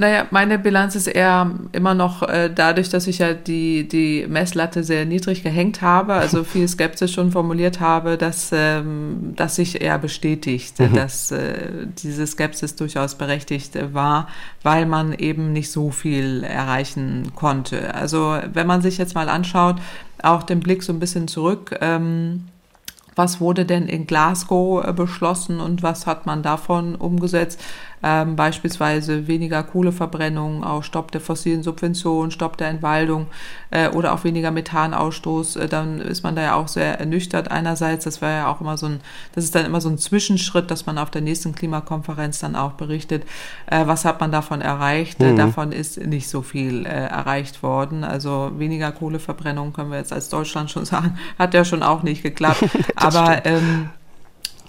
[0.00, 4.82] Naja, meine Bilanz ist eher immer noch äh, dadurch, dass ich ja die, die Messlatte
[4.82, 9.98] sehr niedrig gehängt habe, also viel Skepsis schon formuliert habe, dass, ähm, dass sich eher
[9.98, 10.94] bestätigt, mhm.
[10.94, 14.28] dass äh, diese Skepsis durchaus berechtigt war,
[14.62, 17.94] weil man eben nicht so viel erreichen konnte.
[17.94, 19.76] Also wenn man sich jetzt mal anschaut,
[20.22, 22.46] auch den Blick so ein bisschen zurück, ähm,
[23.16, 27.60] was wurde denn in Glasgow äh, beschlossen und was hat man davon umgesetzt?
[28.02, 33.26] Ähm, beispielsweise weniger Kohleverbrennung, auch Stopp der fossilen Subventionen, Stopp der Entwaldung
[33.70, 38.04] äh, oder auch weniger Methanausstoß, äh, dann ist man da ja auch sehr ernüchtert einerseits.
[38.04, 39.00] Das war ja auch immer so ein,
[39.34, 42.72] das ist dann immer so ein Zwischenschritt, dass man auf der nächsten Klimakonferenz dann auch
[42.72, 43.24] berichtet,
[43.66, 45.20] äh, was hat man davon erreicht.
[45.20, 45.36] Mhm.
[45.36, 48.04] davon ist nicht so viel äh, erreicht worden.
[48.04, 52.22] Also weniger Kohleverbrennung können wir jetzt als Deutschland schon sagen, hat ja schon auch nicht
[52.22, 52.64] geklappt.
[52.96, 53.90] Aber ähm,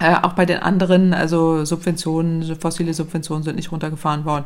[0.01, 4.45] äh, auch bei den anderen, also Subventionen, fossile Subventionen sind nicht runtergefahren worden.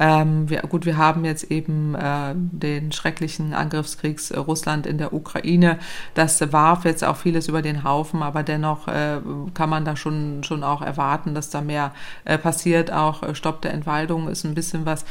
[0.00, 5.12] Ähm, wir, gut, wir haben jetzt eben äh, den schrecklichen Angriffskrieg äh, Russland in der
[5.12, 5.78] Ukraine.
[6.14, 9.18] Das warf jetzt auch vieles über den Haufen, aber dennoch äh,
[9.54, 11.92] kann man da schon, schon auch erwarten, dass da mehr
[12.24, 12.92] äh, passiert.
[12.92, 15.04] Auch Stopp der Entwaldung ist ein bisschen was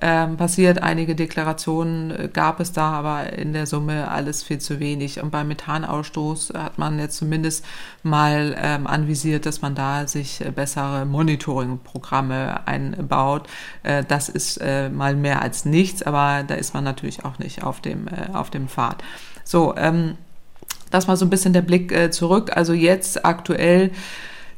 [0.00, 0.82] ähm, passiert.
[0.82, 5.22] Einige Deklarationen gab es da, aber in der Summe alles viel zu wenig.
[5.22, 7.64] Und beim Methanausstoß hat man jetzt zumindest
[8.02, 13.48] mal ähm, anvisiert, dass man da sich äh, bessere Monitoring-Programme einbaut.
[13.82, 17.62] Äh, das ist äh, mal mehr als nichts, aber da ist man natürlich auch nicht
[17.62, 19.02] auf dem, auf dem Pfad.
[19.44, 20.16] So, ähm,
[20.90, 22.54] das mal so ein bisschen der Blick zurück.
[22.54, 23.92] Also jetzt aktuell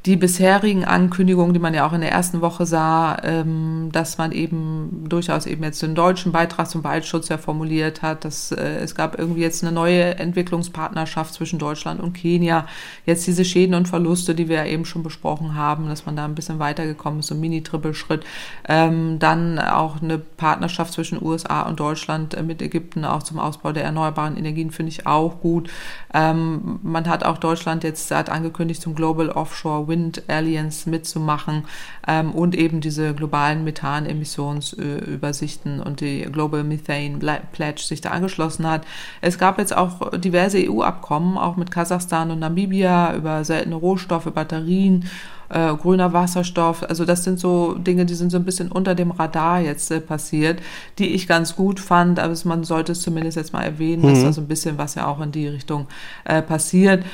[0.06, 4.32] die bisherigen Ankündigungen, die man ja auch in der ersten Woche sah, ähm, dass man
[4.32, 8.94] eben durchaus eben jetzt den deutschen Beitrag zum Waldschutz ja formuliert hat, dass äh, es
[8.94, 12.66] gab irgendwie jetzt eine neue Entwicklungspartnerschaft zwischen Deutschland und Kenia.
[13.06, 16.26] Jetzt diese Schäden und Verluste, die wir ja eben schon besprochen haben, dass man da
[16.26, 18.26] ein bisschen weitergekommen ist, so ein Mini-Trippelschritt.
[18.68, 23.72] Ähm, dann auch eine Partnerschaft zwischen USA und Deutschland äh, mit Ägypten auch zum Ausbau
[23.72, 25.70] der erneuerbaren Energien finde ich auch gut.
[26.12, 31.64] Ähm, man hat auch Deutschland jetzt hat angekündigt zum Global Offshore Wind Wind Alliance mitzumachen
[32.08, 37.20] ähm, und eben diese globalen Methanemissionsübersichten und die Global Methane
[37.52, 38.84] Pledge sich da angeschlossen hat.
[39.20, 45.08] Es gab jetzt auch diverse EU-Abkommen, auch mit Kasachstan und Namibia über seltene Rohstoffe, Batterien
[45.48, 46.82] äh, grüner Wasserstoff.
[46.82, 50.00] Also das sind so Dinge, die sind so ein bisschen unter dem Radar jetzt äh,
[50.00, 50.60] passiert,
[50.98, 52.18] die ich ganz gut fand.
[52.18, 54.08] Aber man sollte es zumindest jetzt mal erwähnen, mhm.
[54.08, 55.86] dass da so ein bisschen was ja auch in die Richtung
[56.24, 57.04] äh, passiert.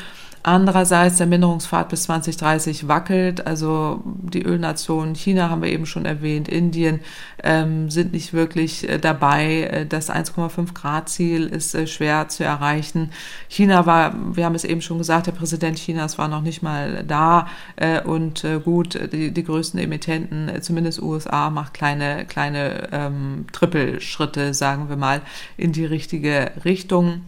[0.43, 3.47] Andererseits der Minderungspfad bis 2030 wackelt.
[3.47, 7.01] Also die Ölnationen China haben wir eben schon erwähnt, Indien
[7.43, 9.63] ähm, sind nicht wirklich äh, dabei.
[9.65, 13.11] Äh, das 1,5 Grad Ziel ist äh, schwer zu erreichen.
[13.49, 17.05] China war, wir haben es eben schon gesagt, der Präsident Chinas war noch nicht mal
[17.07, 17.47] da.
[17.77, 24.55] Äh, und äh, gut, die, die größten Emittenten, zumindest USA, macht kleine, kleine ähm, Trippelschritte,
[24.55, 25.21] sagen wir mal,
[25.59, 27.23] in die richtige Richtung.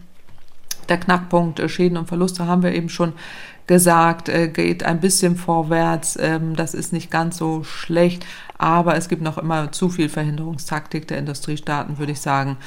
[0.89, 3.13] Der Knackpunkt äh, Schäden und Verluste haben wir eben schon
[3.67, 6.17] gesagt, äh, geht ein bisschen vorwärts.
[6.19, 8.25] Ähm, das ist nicht ganz so schlecht,
[8.57, 12.57] aber es gibt noch immer zu viel Verhinderungstaktik der Industriestaaten, würde ich sagen.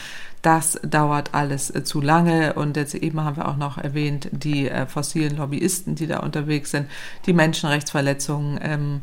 [0.43, 4.71] Das dauert alles äh, zu lange und jetzt eben haben wir auch noch erwähnt, die
[4.87, 6.89] fossilen Lobbyisten, die da unterwegs sind,
[7.27, 8.59] die Menschenrechtsverletzungen.
[8.63, 9.01] Ähm,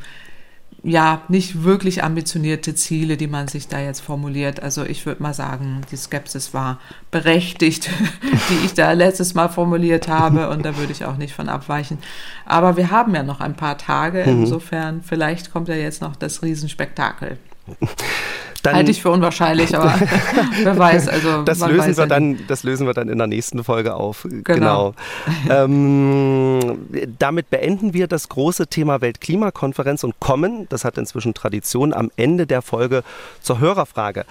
[0.85, 4.61] ja, nicht wirklich ambitionierte Ziele, die man sich da jetzt formuliert.
[4.61, 6.79] Also ich würde mal sagen, die Skepsis war
[7.09, 7.89] berechtigt,
[8.49, 11.99] die ich da letztes Mal formuliert habe und da würde ich auch nicht von abweichen.
[12.45, 14.41] Aber wir haben ja noch ein paar Tage, mhm.
[14.41, 17.37] insofern vielleicht kommt ja jetzt noch das Riesenspektakel.
[18.63, 19.93] Dann, Halte ich für unwahrscheinlich, aber
[20.63, 21.09] wer weiß.
[21.09, 23.93] Also das lösen weiß wir ja dann, das lösen wir dann in der nächsten Folge
[23.93, 24.25] auf.
[24.29, 24.43] Genau.
[24.45, 24.93] genau.
[25.49, 26.77] ähm,
[27.19, 32.47] damit beenden wir das große Thema Weltklimakonferenz und kommen, das hat inzwischen Tradition, am Ende
[32.47, 33.03] der Folge
[33.41, 34.25] zur Hörerfrage.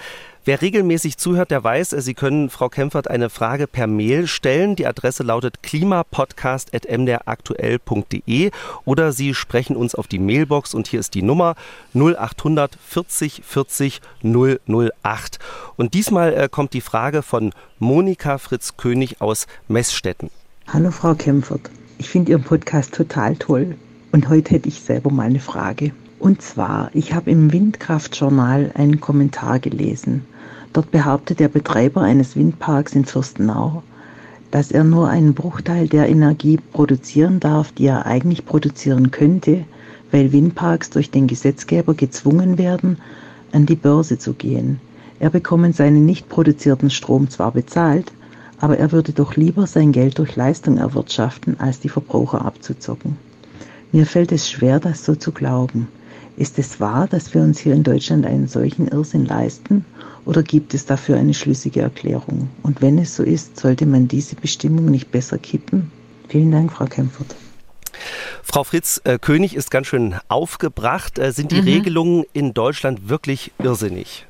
[0.45, 4.75] Wer regelmäßig zuhört, der weiß, Sie können Frau Kempfert eine Frage per Mail stellen.
[4.75, 8.51] Die Adresse lautet klimapodcast.mdraktuell.de
[8.83, 11.55] oder Sie sprechen uns auf die Mailbox und hier ist die Nummer
[11.93, 15.39] 0800 40 40 008.
[15.77, 20.29] Und diesmal äh, kommt die Frage von Monika Fritz König aus Messstetten.
[20.67, 23.77] Hallo Frau Kempfert, ich finde Ihren Podcast total toll
[24.11, 25.93] und heute hätte ich selber mal eine Frage.
[26.19, 30.25] Und zwar, ich habe im Windkraftjournal einen Kommentar gelesen.
[30.73, 33.83] Dort behauptet der Betreiber eines Windparks in Fürstenau,
[34.49, 39.65] dass er nur einen Bruchteil der Energie produzieren darf, die er eigentlich produzieren könnte,
[40.11, 42.97] weil Windparks durch den Gesetzgeber gezwungen werden,
[43.51, 44.79] an die Börse zu gehen.
[45.19, 48.11] Er bekommt seinen nicht produzierten Strom zwar bezahlt,
[48.59, 53.17] aber er würde doch lieber sein Geld durch Leistung erwirtschaften, als die Verbraucher abzuzocken.
[53.91, 55.87] Mir fällt es schwer, das so zu glauben.
[56.35, 59.85] Ist es wahr, dass wir uns hier in Deutschland einen solchen Irrsinn leisten?
[60.25, 62.49] Oder gibt es dafür eine schlüssige Erklärung?
[62.63, 65.91] Und wenn es so ist, sollte man diese Bestimmung nicht besser kippen?
[66.29, 67.35] Vielen Dank, Frau Kempfert.
[68.41, 71.19] Frau Fritz, äh, König ist ganz schön aufgebracht.
[71.19, 71.67] Äh, sind die mhm.
[71.67, 74.25] Regelungen in Deutschland wirklich irrsinnig?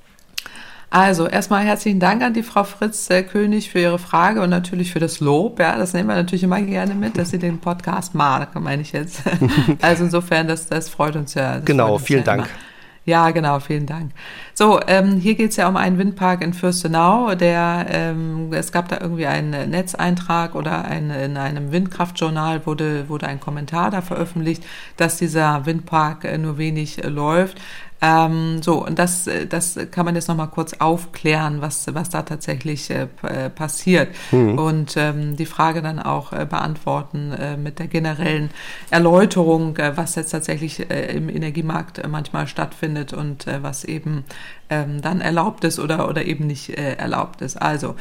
[0.89, 4.91] Also erstmal herzlichen Dank an die Frau Fritz äh, König für ihre Frage und natürlich
[4.91, 5.59] für das Lob.
[5.59, 8.91] Ja, das nehmen wir natürlich immer gerne mit, dass sie den Podcast mag, meine ich
[8.91, 9.21] jetzt.
[9.81, 11.59] also insofern, das, das freut uns ja.
[11.59, 12.45] Genau, uns vielen ja Dank.
[12.45, 12.72] Immer.
[13.05, 14.11] Ja, genau, vielen Dank.
[14.53, 17.35] So, ähm, hier geht es ja um einen Windpark in Fürstenau.
[17.35, 23.27] Der, ähm, es gab da irgendwie einen Netzeintrag oder ein, in einem Windkraftjournal wurde, wurde
[23.27, 24.63] ein Kommentar da veröffentlicht,
[24.95, 27.59] dass dieser Windpark äh, nur wenig äh, läuft.
[28.05, 32.23] Ähm, so, und das, äh, das kann man jetzt nochmal kurz aufklären, was, was da
[32.23, 34.09] tatsächlich äh, äh, passiert.
[34.31, 34.59] Mhm.
[34.59, 38.49] Und ähm, die Frage dann auch äh, beantworten äh, mit der generellen
[38.89, 44.25] Erläuterung, äh, was jetzt tatsächlich im Energiemarkt manchmal stattfindet und was eben
[44.69, 47.61] ähm, dann erlaubt ist oder, oder eben nicht erlaubt ist.
[47.61, 47.95] Also,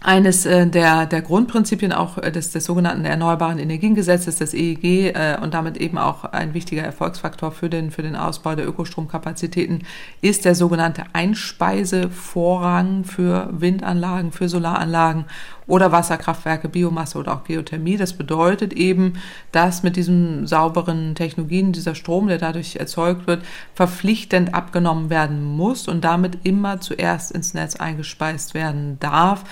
[0.00, 5.36] eines äh, der, der Grundprinzipien auch äh, des, des sogenannten Erneuerbaren Energiengesetzes, des EEG, äh,
[5.42, 9.82] und damit eben auch ein wichtiger Erfolgsfaktor für den, für den Ausbau der Ökostromkapazitäten,
[10.20, 15.24] ist der sogenannte Einspeisevorrang für Windanlagen, für Solaranlagen
[15.68, 17.96] oder Wasserkraftwerke, Biomasse oder auch Geothermie.
[17.96, 19.14] Das bedeutet eben,
[19.52, 23.42] dass mit diesen sauberen Technologien dieser Strom, der dadurch erzeugt wird,
[23.74, 29.44] verpflichtend abgenommen werden muss und damit immer zuerst ins Netz eingespeist werden darf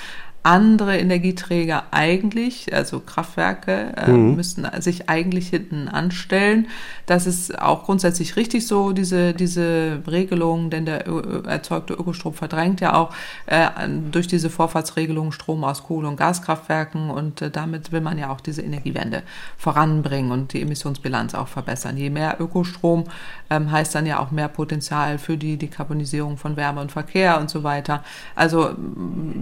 [0.47, 4.37] andere Energieträger eigentlich, also Kraftwerke, äh, mhm.
[4.37, 6.69] müssten sich eigentlich hinten anstellen.
[7.07, 11.05] Das ist auch grundsätzlich richtig so, diese, diese Regelung, denn der
[11.47, 13.13] erzeugte Ökostrom verdrängt ja auch
[13.47, 13.67] äh,
[14.13, 18.41] durch diese Vorfahrtsregelung Strom aus Kohle- und Gaskraftwerken und äh, damit will man ja auch
[18.41, 19.23] diese Energiewende
[19.57, 21.97] voranbringen und die Emissionsbilanz auch verbessern.
[21.97, 23.05] Je mehr Ökostrom
[23.51, 27.51] ähm, heißt dann ja auch mehr Potenzial für die Dekarbonisierung von Wärme und Verkehr und
[27.51, 28.03] so weiter.
[28.35, 28.71] Also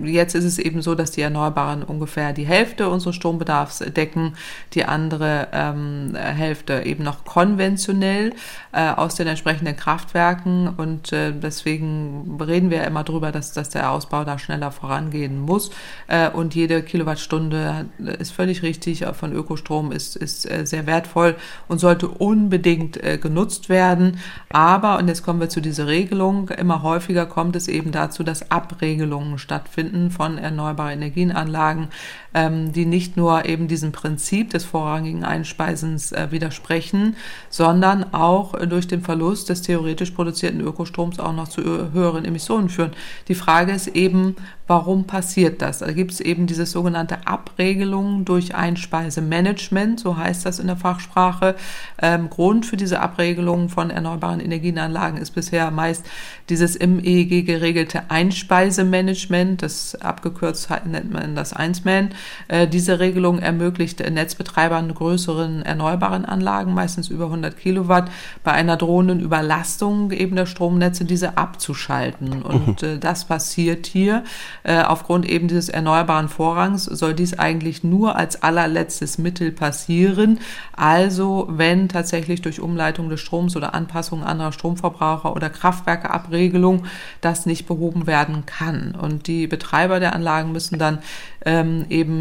[0.05, 4.35] jetzt ist es eben so, dass die Erneuerbaren ungefähr die Hälfte unseres Strombedarfs decken,
[4.73, 8.33] die andere ähm, Hälfte eben noch konventionell
[8.73, 13.91] äh, aus den entsprechenden Kraftwerken und äh, deswegen reden wir immer darüber, dass, dass der
[13.91, 15.71] Ausbau da schneller vorangehen muss
[16.09, 17.87] äh, und jede Kilowattstunde
[18.19, 21.37] ist völlig richtig von Ökostrom ist, ist äh, sehr wertvoll
[21.69, 24.19] und sollte unbedingt äh, genutzt werden.
[24.51, 28.51] Aber, und jetzt kommen wir zu dieser Regelung, immer häufiger kommt es eben dazu, dass
[28.51, 31.89] Abregelungen stattfinden von erneuerbaren Energienanlagen,
[32.35, 37.17] ähm, die nicht nur eben diesem Prinzip des vorrangigen Einspeisens äh, widersprechen,
[37.49, 41.63] sondern auch äh, durch den Verlust des theoretisch produzierten Ökostroms auch noch zu
[41.93, 42.93] höheren Emissionen führen.
[43.29, 45.79] Die Frage ist eben, warum passiert das?
[45.79, 51.55] Da gibt es eben diese sogenannte Abregelung durch Einspeisemanagement, so heißt das in der Fachsprache.
[52.01, 56.05] Ähm, Grund für diese Abregelung von erneuerbaren Energienanlagen ist bisher meist
[56.49, 62.11] dieses im EEG geregelte Einspeisemanagement, das abgekürzt nennt man das Einsman.
[62.49, 68.11] Äh, diese Regelung ermöglicht Netzbetreibern größeren erneuerbaren Anlagen, meistens über 100 Kilowatt,
[68.43, 72.43] bei einer drohenden Überlastung eben der Stromnetze diese abzuschalten.
[72.43, 73.01] Und mhm.
[73.01, 74.25] das passiert hier.
[74.63, 80.41] Äh, aufgrund eben dieses erneuerbaren Vorrangs soll dies eigentlich nur als allerletztes Mittel passieren.
[80.73, 86.85] Also wenn tatsächlich durch Umleitung des Stroms oder Anpassung anderer Stromverbraucher oder Kraftwerkeabregelung
[87.21, 88.95] das nicht behoben werden kann.
[88.95, 90.99] Und die Betreiber der Anlagen müssen dann
[91.45, 92.14] ähm, eben,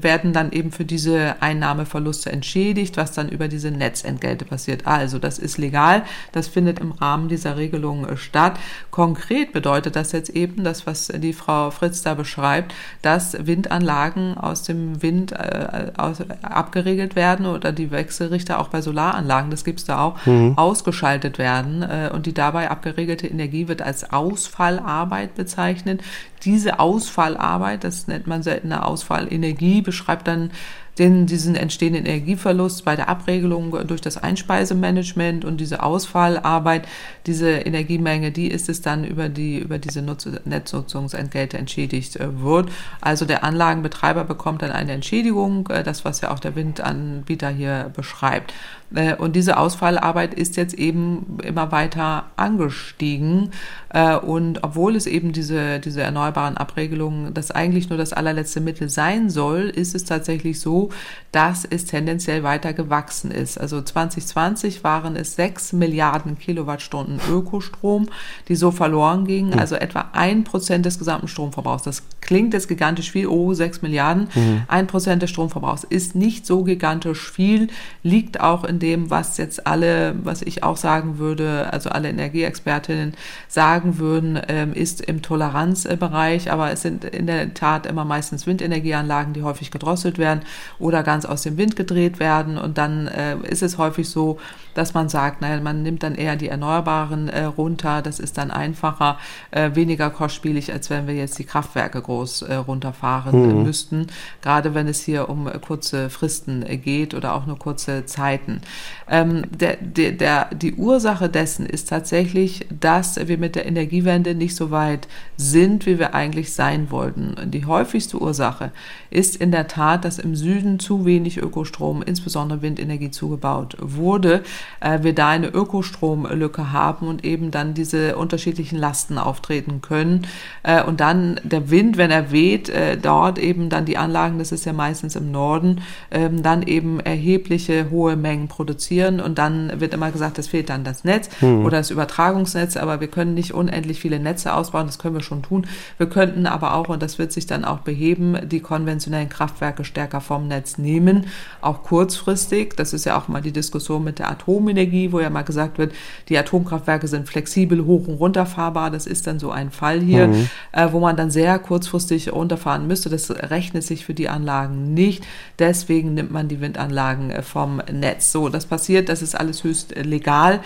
[0.00, 4.86] werden dann eben für diese Einnahmeverluste entschädigt, was dann über diese Netzentgelte passiert.
[4.86, 6.02] Also das ist legal,
[6.32, 8.58] das findet im Rahmen dieser Regelung äh, statt.
[8.90, 14.62] Konkret bedeutet das jetzt eben, das, was die Frau Fritz da beschreibt, dass Windanlagen aus
[14.62, 20.02] dem Wind äh, aus, abgeregelt werden oder die Wechselrichter auch bei Solaranlagen, das gibt's da
[20.02, 20.56] auch, mhm.
[20.56, 26.02] ausgeschaltet werden äh, und die dabei abgeregelte Energie wird als Ausfallarbeit bezeichnet.
[26.44, 28.86] Diese Ausfallarbeit, das nennt man seltener
[29.22, 30.50] Ausfallenergie, beschreibt dann
[30.98, 36.86] den, diesen entstehenden Energieverlust bei der Abregelung durch das Einspeisemanagement und diese Ausfallarbeit,
[37.26, 42.70] diese Energiemenge, die ist es dann über die, über diese Nutz Netznutzungsentgelte entschädigt äh, wird.
[43.00, 47.90] Also der Anlagenbetreiber bekommt dann eine Entschädigung, äh, das was ja auch der Windanbieter hier
[47.96, 48.52] beschreibt.
[48.94, 53.50] Äh, und diese Ausfallarbeit ist jetzt eben immer weiter angestiegen.
[53.90, 58.88] Äh, und obwohl es eben diese, diese erneuerbaren Abregelungen das eigentlich nur das allerletzte Mittel
[58.88, 60.90] sein soll, ist es tatsächlich so,
[61.30, 63.58] dass es tendenziell weiter gewachsen ist.
[63.58, 68.08] Also 2020 waren es sechs Milliarden Kilowattstunden Ökostrom,
[68.48, 71.82] die so verloren gingen, also etwa ein Prozent des gesamten Stromverbrauchs.
[71.82, 74.28] Das klingt jetzt gigantisch viel, oh, sechs Milliarden.
[74.68, 77.68] Ein Prozent des Stromverbrauchs ist nicht so gigantisch viel,
[78.02, 83.14] liegt auch in dem, was jetzt alle, was ich auch sagen würde, also alle Energieexpertinnen
[83.48, 89.32] sagen würden, ähm, ist im Toleranzbereich, aber es sind in der Tat immer meistens Windenergieanlagen,
[89.32, 90.42] die häufig gedrosselt werden
[90.78, 92.58] oder ganz aus dem Wind gedreht werden.
[92.58, 94.38] Und dann äh, ist es häufig so,
[94.74, 98.50] dass man sagt, naja, man nimmt dann eher die Erneuerbaren äh, runter, das ist dann
[98.50, 99.18] einfacher,
[99.50, 103.62] äh, weniger kostspielig, als wenn wir jetzt die Kraftwerke groß äh, runterfahren mhm.
[103.62, 104.06] müssten,
[104.42, 108.60] gerade wenn es hier um kurze Fristen geht oder auch nur kurze Zeiten.
[109.08, 114.56] Ähm, der, der, der, die Ursache dessen ist tatsächlich, dass wir mit der Energiewende nicht
[114.56, 117.36] so weit sind, wie wir eigentlich sein wollten.
[117.50, 118.72] Die häufigste Ursache
[119.10, 124.42] ist in der Tat, dass im Süden zu wenig Ökostrom, insbesondere Windenergie, zugebaut wurde.
[124.80, 130.26] Äh, wir da eine Ökostromlücke haben und eben dann diese unterschiedlichen Lasten auftreten können.
[130.62, 134.52] Äh, und dann der Wind, wenn er weht, äh, dort eben dann die Anlagen, das
[134.52, 139.20] ist ja meistens im Norden, ähm, dann eben erhebliche hohe Mengen produzieren.
[139.20, 141.64] Und dann wird immer gesagt, es fehlt dann das Netz hm.
[141.64, 145.42] oder das Übertragungsnetz, aber wir können nicht unendlich viele Netze ausbauen, das können wir schon
[145.42, 145.66] tun.
[145.98, 150.20] Wir könnten aber auch, und das wird sich dann auch beheben, die konventionellen Kraftwerke stärker
[150.20, 151.26] vom Netz nehmen,
[151.60, 152.74] auch kurzfristig.
[152.76, 155.92] Das ist ja auch mal die Diskussion mit der Atomenergie, wo ja mal gesagt wird,
[156.28, 158.90] die Atomkraftwerke sind flexibel hoch und runterfahrbar.
[158.90, 160.48] Das ist dann so ein Fall hier, mhm.
[160.72, 163.08] äh, wo man dann sehr kurzfristig runterfahren müsste.
[163.08, 165.24] Das rechnet sich für die Anlagen nicht.
[165.58, 168.32] Deswegen nimmt man die Windanlagen äh, vom Netz.
[168.32, 170.60] So, das passiert, das ist alles höchst legal.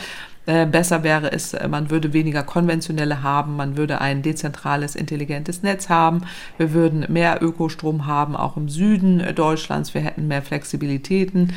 [0.46, 5.62] Äh, besser wäre es, äh, man würde weniger konventionelle haben, man würde ein dezentrales, intelligentes
[5.64, 6.22] Netz haben,
[6.56, 11.52] wir würden mehr Ökostrom haben, auch im Süden äh, Deutschlands, wir hätten mehr Flexibilitäten,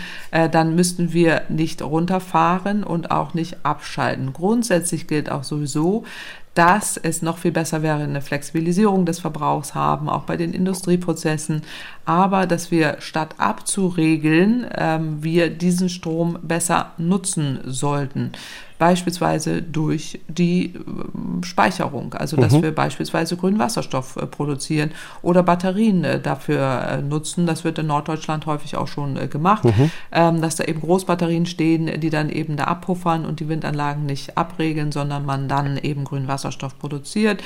[0.51, 4.33] dann müssten wir nicht runterfahren und auch nicht abschalten.
[4.33, 6.05] Grundsätzlich gilt auch sowieso,
[6.54, 11.62] dass es noch viel besser wäre, eine Flexibilisierung des Verbrauchs haben, auch bei den Industrieprozessen,
[12.06, 18.32] aber dass wir statt abzuregeln, ähm, wir diesen Strom besser nutzen sollten
[18.80, 22.64] beispielsweise durch die ähm, Speicherung, also dass mhm.
[22.64, 24.91] wir beispielsweise grünen Wasserstoff äh, produzieren
[25.22, 27.45] oder Batterien äh, dafür äh, nutzen.
[27.45, 29.91] Das wird in Norddeutschland häufig auch schon gemacht, mhm.
[30.12, 34.38] Ähm, dass da eben Großbatterien stehen, die dann eben da abpuffern und die Windanlagen nicht
[34.38, 36.38] abregeln, sondern man dann eben grünen Wasserstoff
[36.79, 37.43] produziert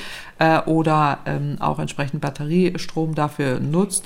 [0.66, 4.06] oder ähm, auch entsprechend Batteriestrom dafür nutzt.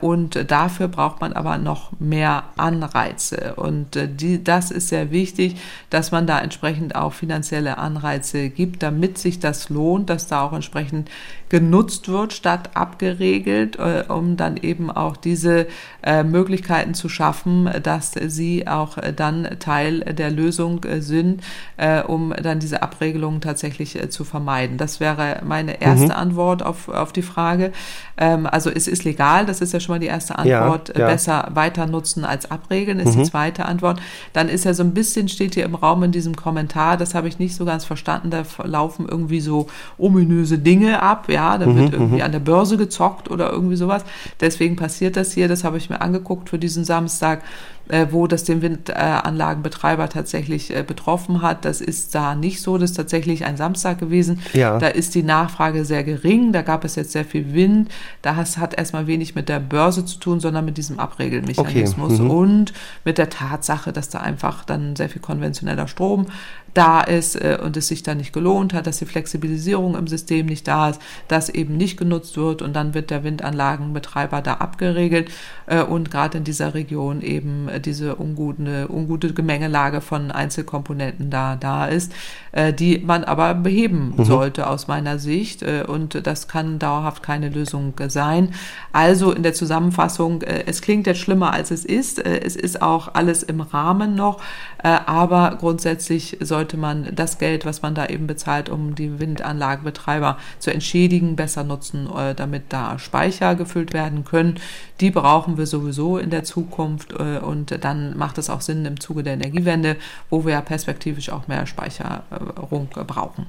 [0.00, 3.54] Und dafür braucht man aber noch mehr Anreize.
[3.56, 5.56] Und die, das ist sehr wichtig,
[5.90, 10.52] dass man da entsprechend auch finanzielle Anreize gibt, damit sich das lohnt, dass da auch
[10.52, 11.10] entsprechend
[11.48, 15.66] genutzt wird statt abgeregelt, äh, um dann eben auch diese
[16.02, 21.42] äh, Möglichkeiten zu schaffen, dass sie auch äh, dann Teil der Lösung äh, sind,
[21.76, 24.76] äh, um dann diese Abregelungen tatsächlich zu vermeiden.
[24.76, 26.12] Das wäre meine erste mhm.
[26.12, 27.72] Antwort auf, auf die Frage.
[28.16, 30.90] Ähm, also es ist legal, das ist ja schon mal die erste Antwort.
[30.94, 31.06] Ja, ja.
[31.06, 33.22] Besser weiter nutzen als abregeln ist mhm.
[33.22, 34.00] die zweite Antwort.
[34.32, 37.28] Dann ist ja so ein bisschen, steht hier im Raum in diesem Kommentar, das habe
[37.28, 41.76] ich nicht so ganz verstanden, da laufen irgendwie so ominöse Dinge ab, ja, da mhm,
[41.76, 42.22] wird irgendwie mhm.
[42.22, 44.04] an der Börse gezockt oder irgendwie sowas.
[44.40, 47.42] Deswegen passiert das hier, das habe ich mir angeguckt für diesen Samstag
[47.88, 51.64] äh, wo das den Windanlagenbetreiber tatsächlich äh, betroffen hat.
[51.64, 52.78] Das ist da nicht so.
[52.78, 54.40] Das ist tatsächlich ein Samstag gewesen.
[54.52, 54.78] Ja.
[54.78, 56.52] Da ist die Nachfrage sehr gering.
[56.52, 57.90] Da gab es jetzt sehr viel Wind.
[58.22, 62.22] Da hat erstmal wenig mit der Börse zu tun, sondern mit diesem Abregelmechanismus okay.
[62.22, 62.30] mhm.
[62.30, 62.72] und
[63.04, 66.26] mit der Tatsache, dass da einfach dann sehr viel konventioneller Strom
[66.74, 70.46] da ist äh, und es sich dann nicht gelohnt hat, dass die Flexibilisierung im System
[70.46, 75.30] nicht da ist, dass eben nicht genutzt wird und dann wird der Windanlagenbetreiber da abgeregelt
[75.66, 81.56] äh, und gerade in dieser Region eben äh, diese ungute, ungute Gemengelage von Einzelkomponenten da,
[81.56, 82.12] da ist,
[82.52, 84.24] äh, die man aber beheben mhm.
[84.24, 85.62] sollte aus meiner Sicht.
[85.62, 88.54] Äh, und das kann dauerhaft keine Lösung sein.
[88.92, 92.24] Also in der Zusammenfassung, äh, es klingt jetzt schlimmer, als es ist.
[92.24, 94.40] Äh, es ist auch alles im Rahmen noch.
[94.82, 100.38] Äh, aber grundsätzlich sollte man das Geld, was man da eben bezahlt, um die Windanlagenbetreiber
[100.58, 104.58] zu entschädigen, besser nutzen, damit da Speicher gefüllt werden können.
[105.00, 109.22] Die brauchen wir sowieso in der Zukunft und dann macht es auch Sinn im Zuge
[109.22, 109.94] der Energiewende,
[110.30, 113.46] wo wir ja perspektivisch auch mehr Speicherung brauchen.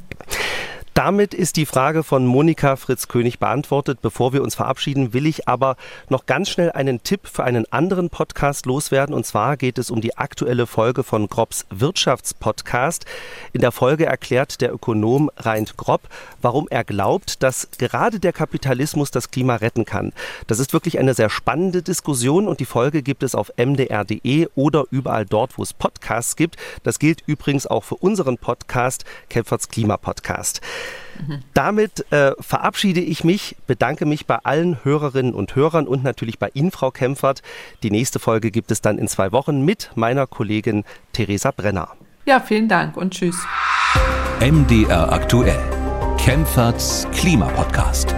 [0.99, 3.99] Damit ist die Frage von Monika Fritz-König beantwortet.
[4.01, 5.77] Bevor wir uns verabschieden, will ich aber
[6.09, 9.15] noch ganz schnell einen Tipp für einen anderen Podcast loswerden.
[9.15, 13.05] Und zwar geht es um die aktuelle Folge von Grobs Wirtschaftspodcast.
[13.53, 16.01] In der Folge erklärt der Ökonom Reint Grob,
[16.41, 20.11] warum er glaubt, dass gerade der Kapitalismus das Klima retten kann.
[20.47, 24.83] Das ist wirklich eine sehr spannende Diskussion und die Folge gibt es auf mdr.de oder
[24.91, 26.57] überall dort, wo es Podcasts gibt.
[26.83, 29.69] Das gilt übrigens auch für unseren Podcast, Kempferts
[31.53, 36.49] Damit äh, verabschiede ich mich, bedanke mich bei allen Hörerinnen und Hörern und natürlich bei
[36.53, 37.41] Ihnen, Frau Kempfert.
[37.83, 40.83] Die nächste Folge gibt es dann in zwei Wochen mit meiner Kollegin
[41.13, 41.89] Theresa Brenner.
[42.25, 43.37] Ja, vielen Dank und tschüss.
[44.39, 45.59] MDR aktuell.
[46.17, 48.13] Kempferts Klimapodcast.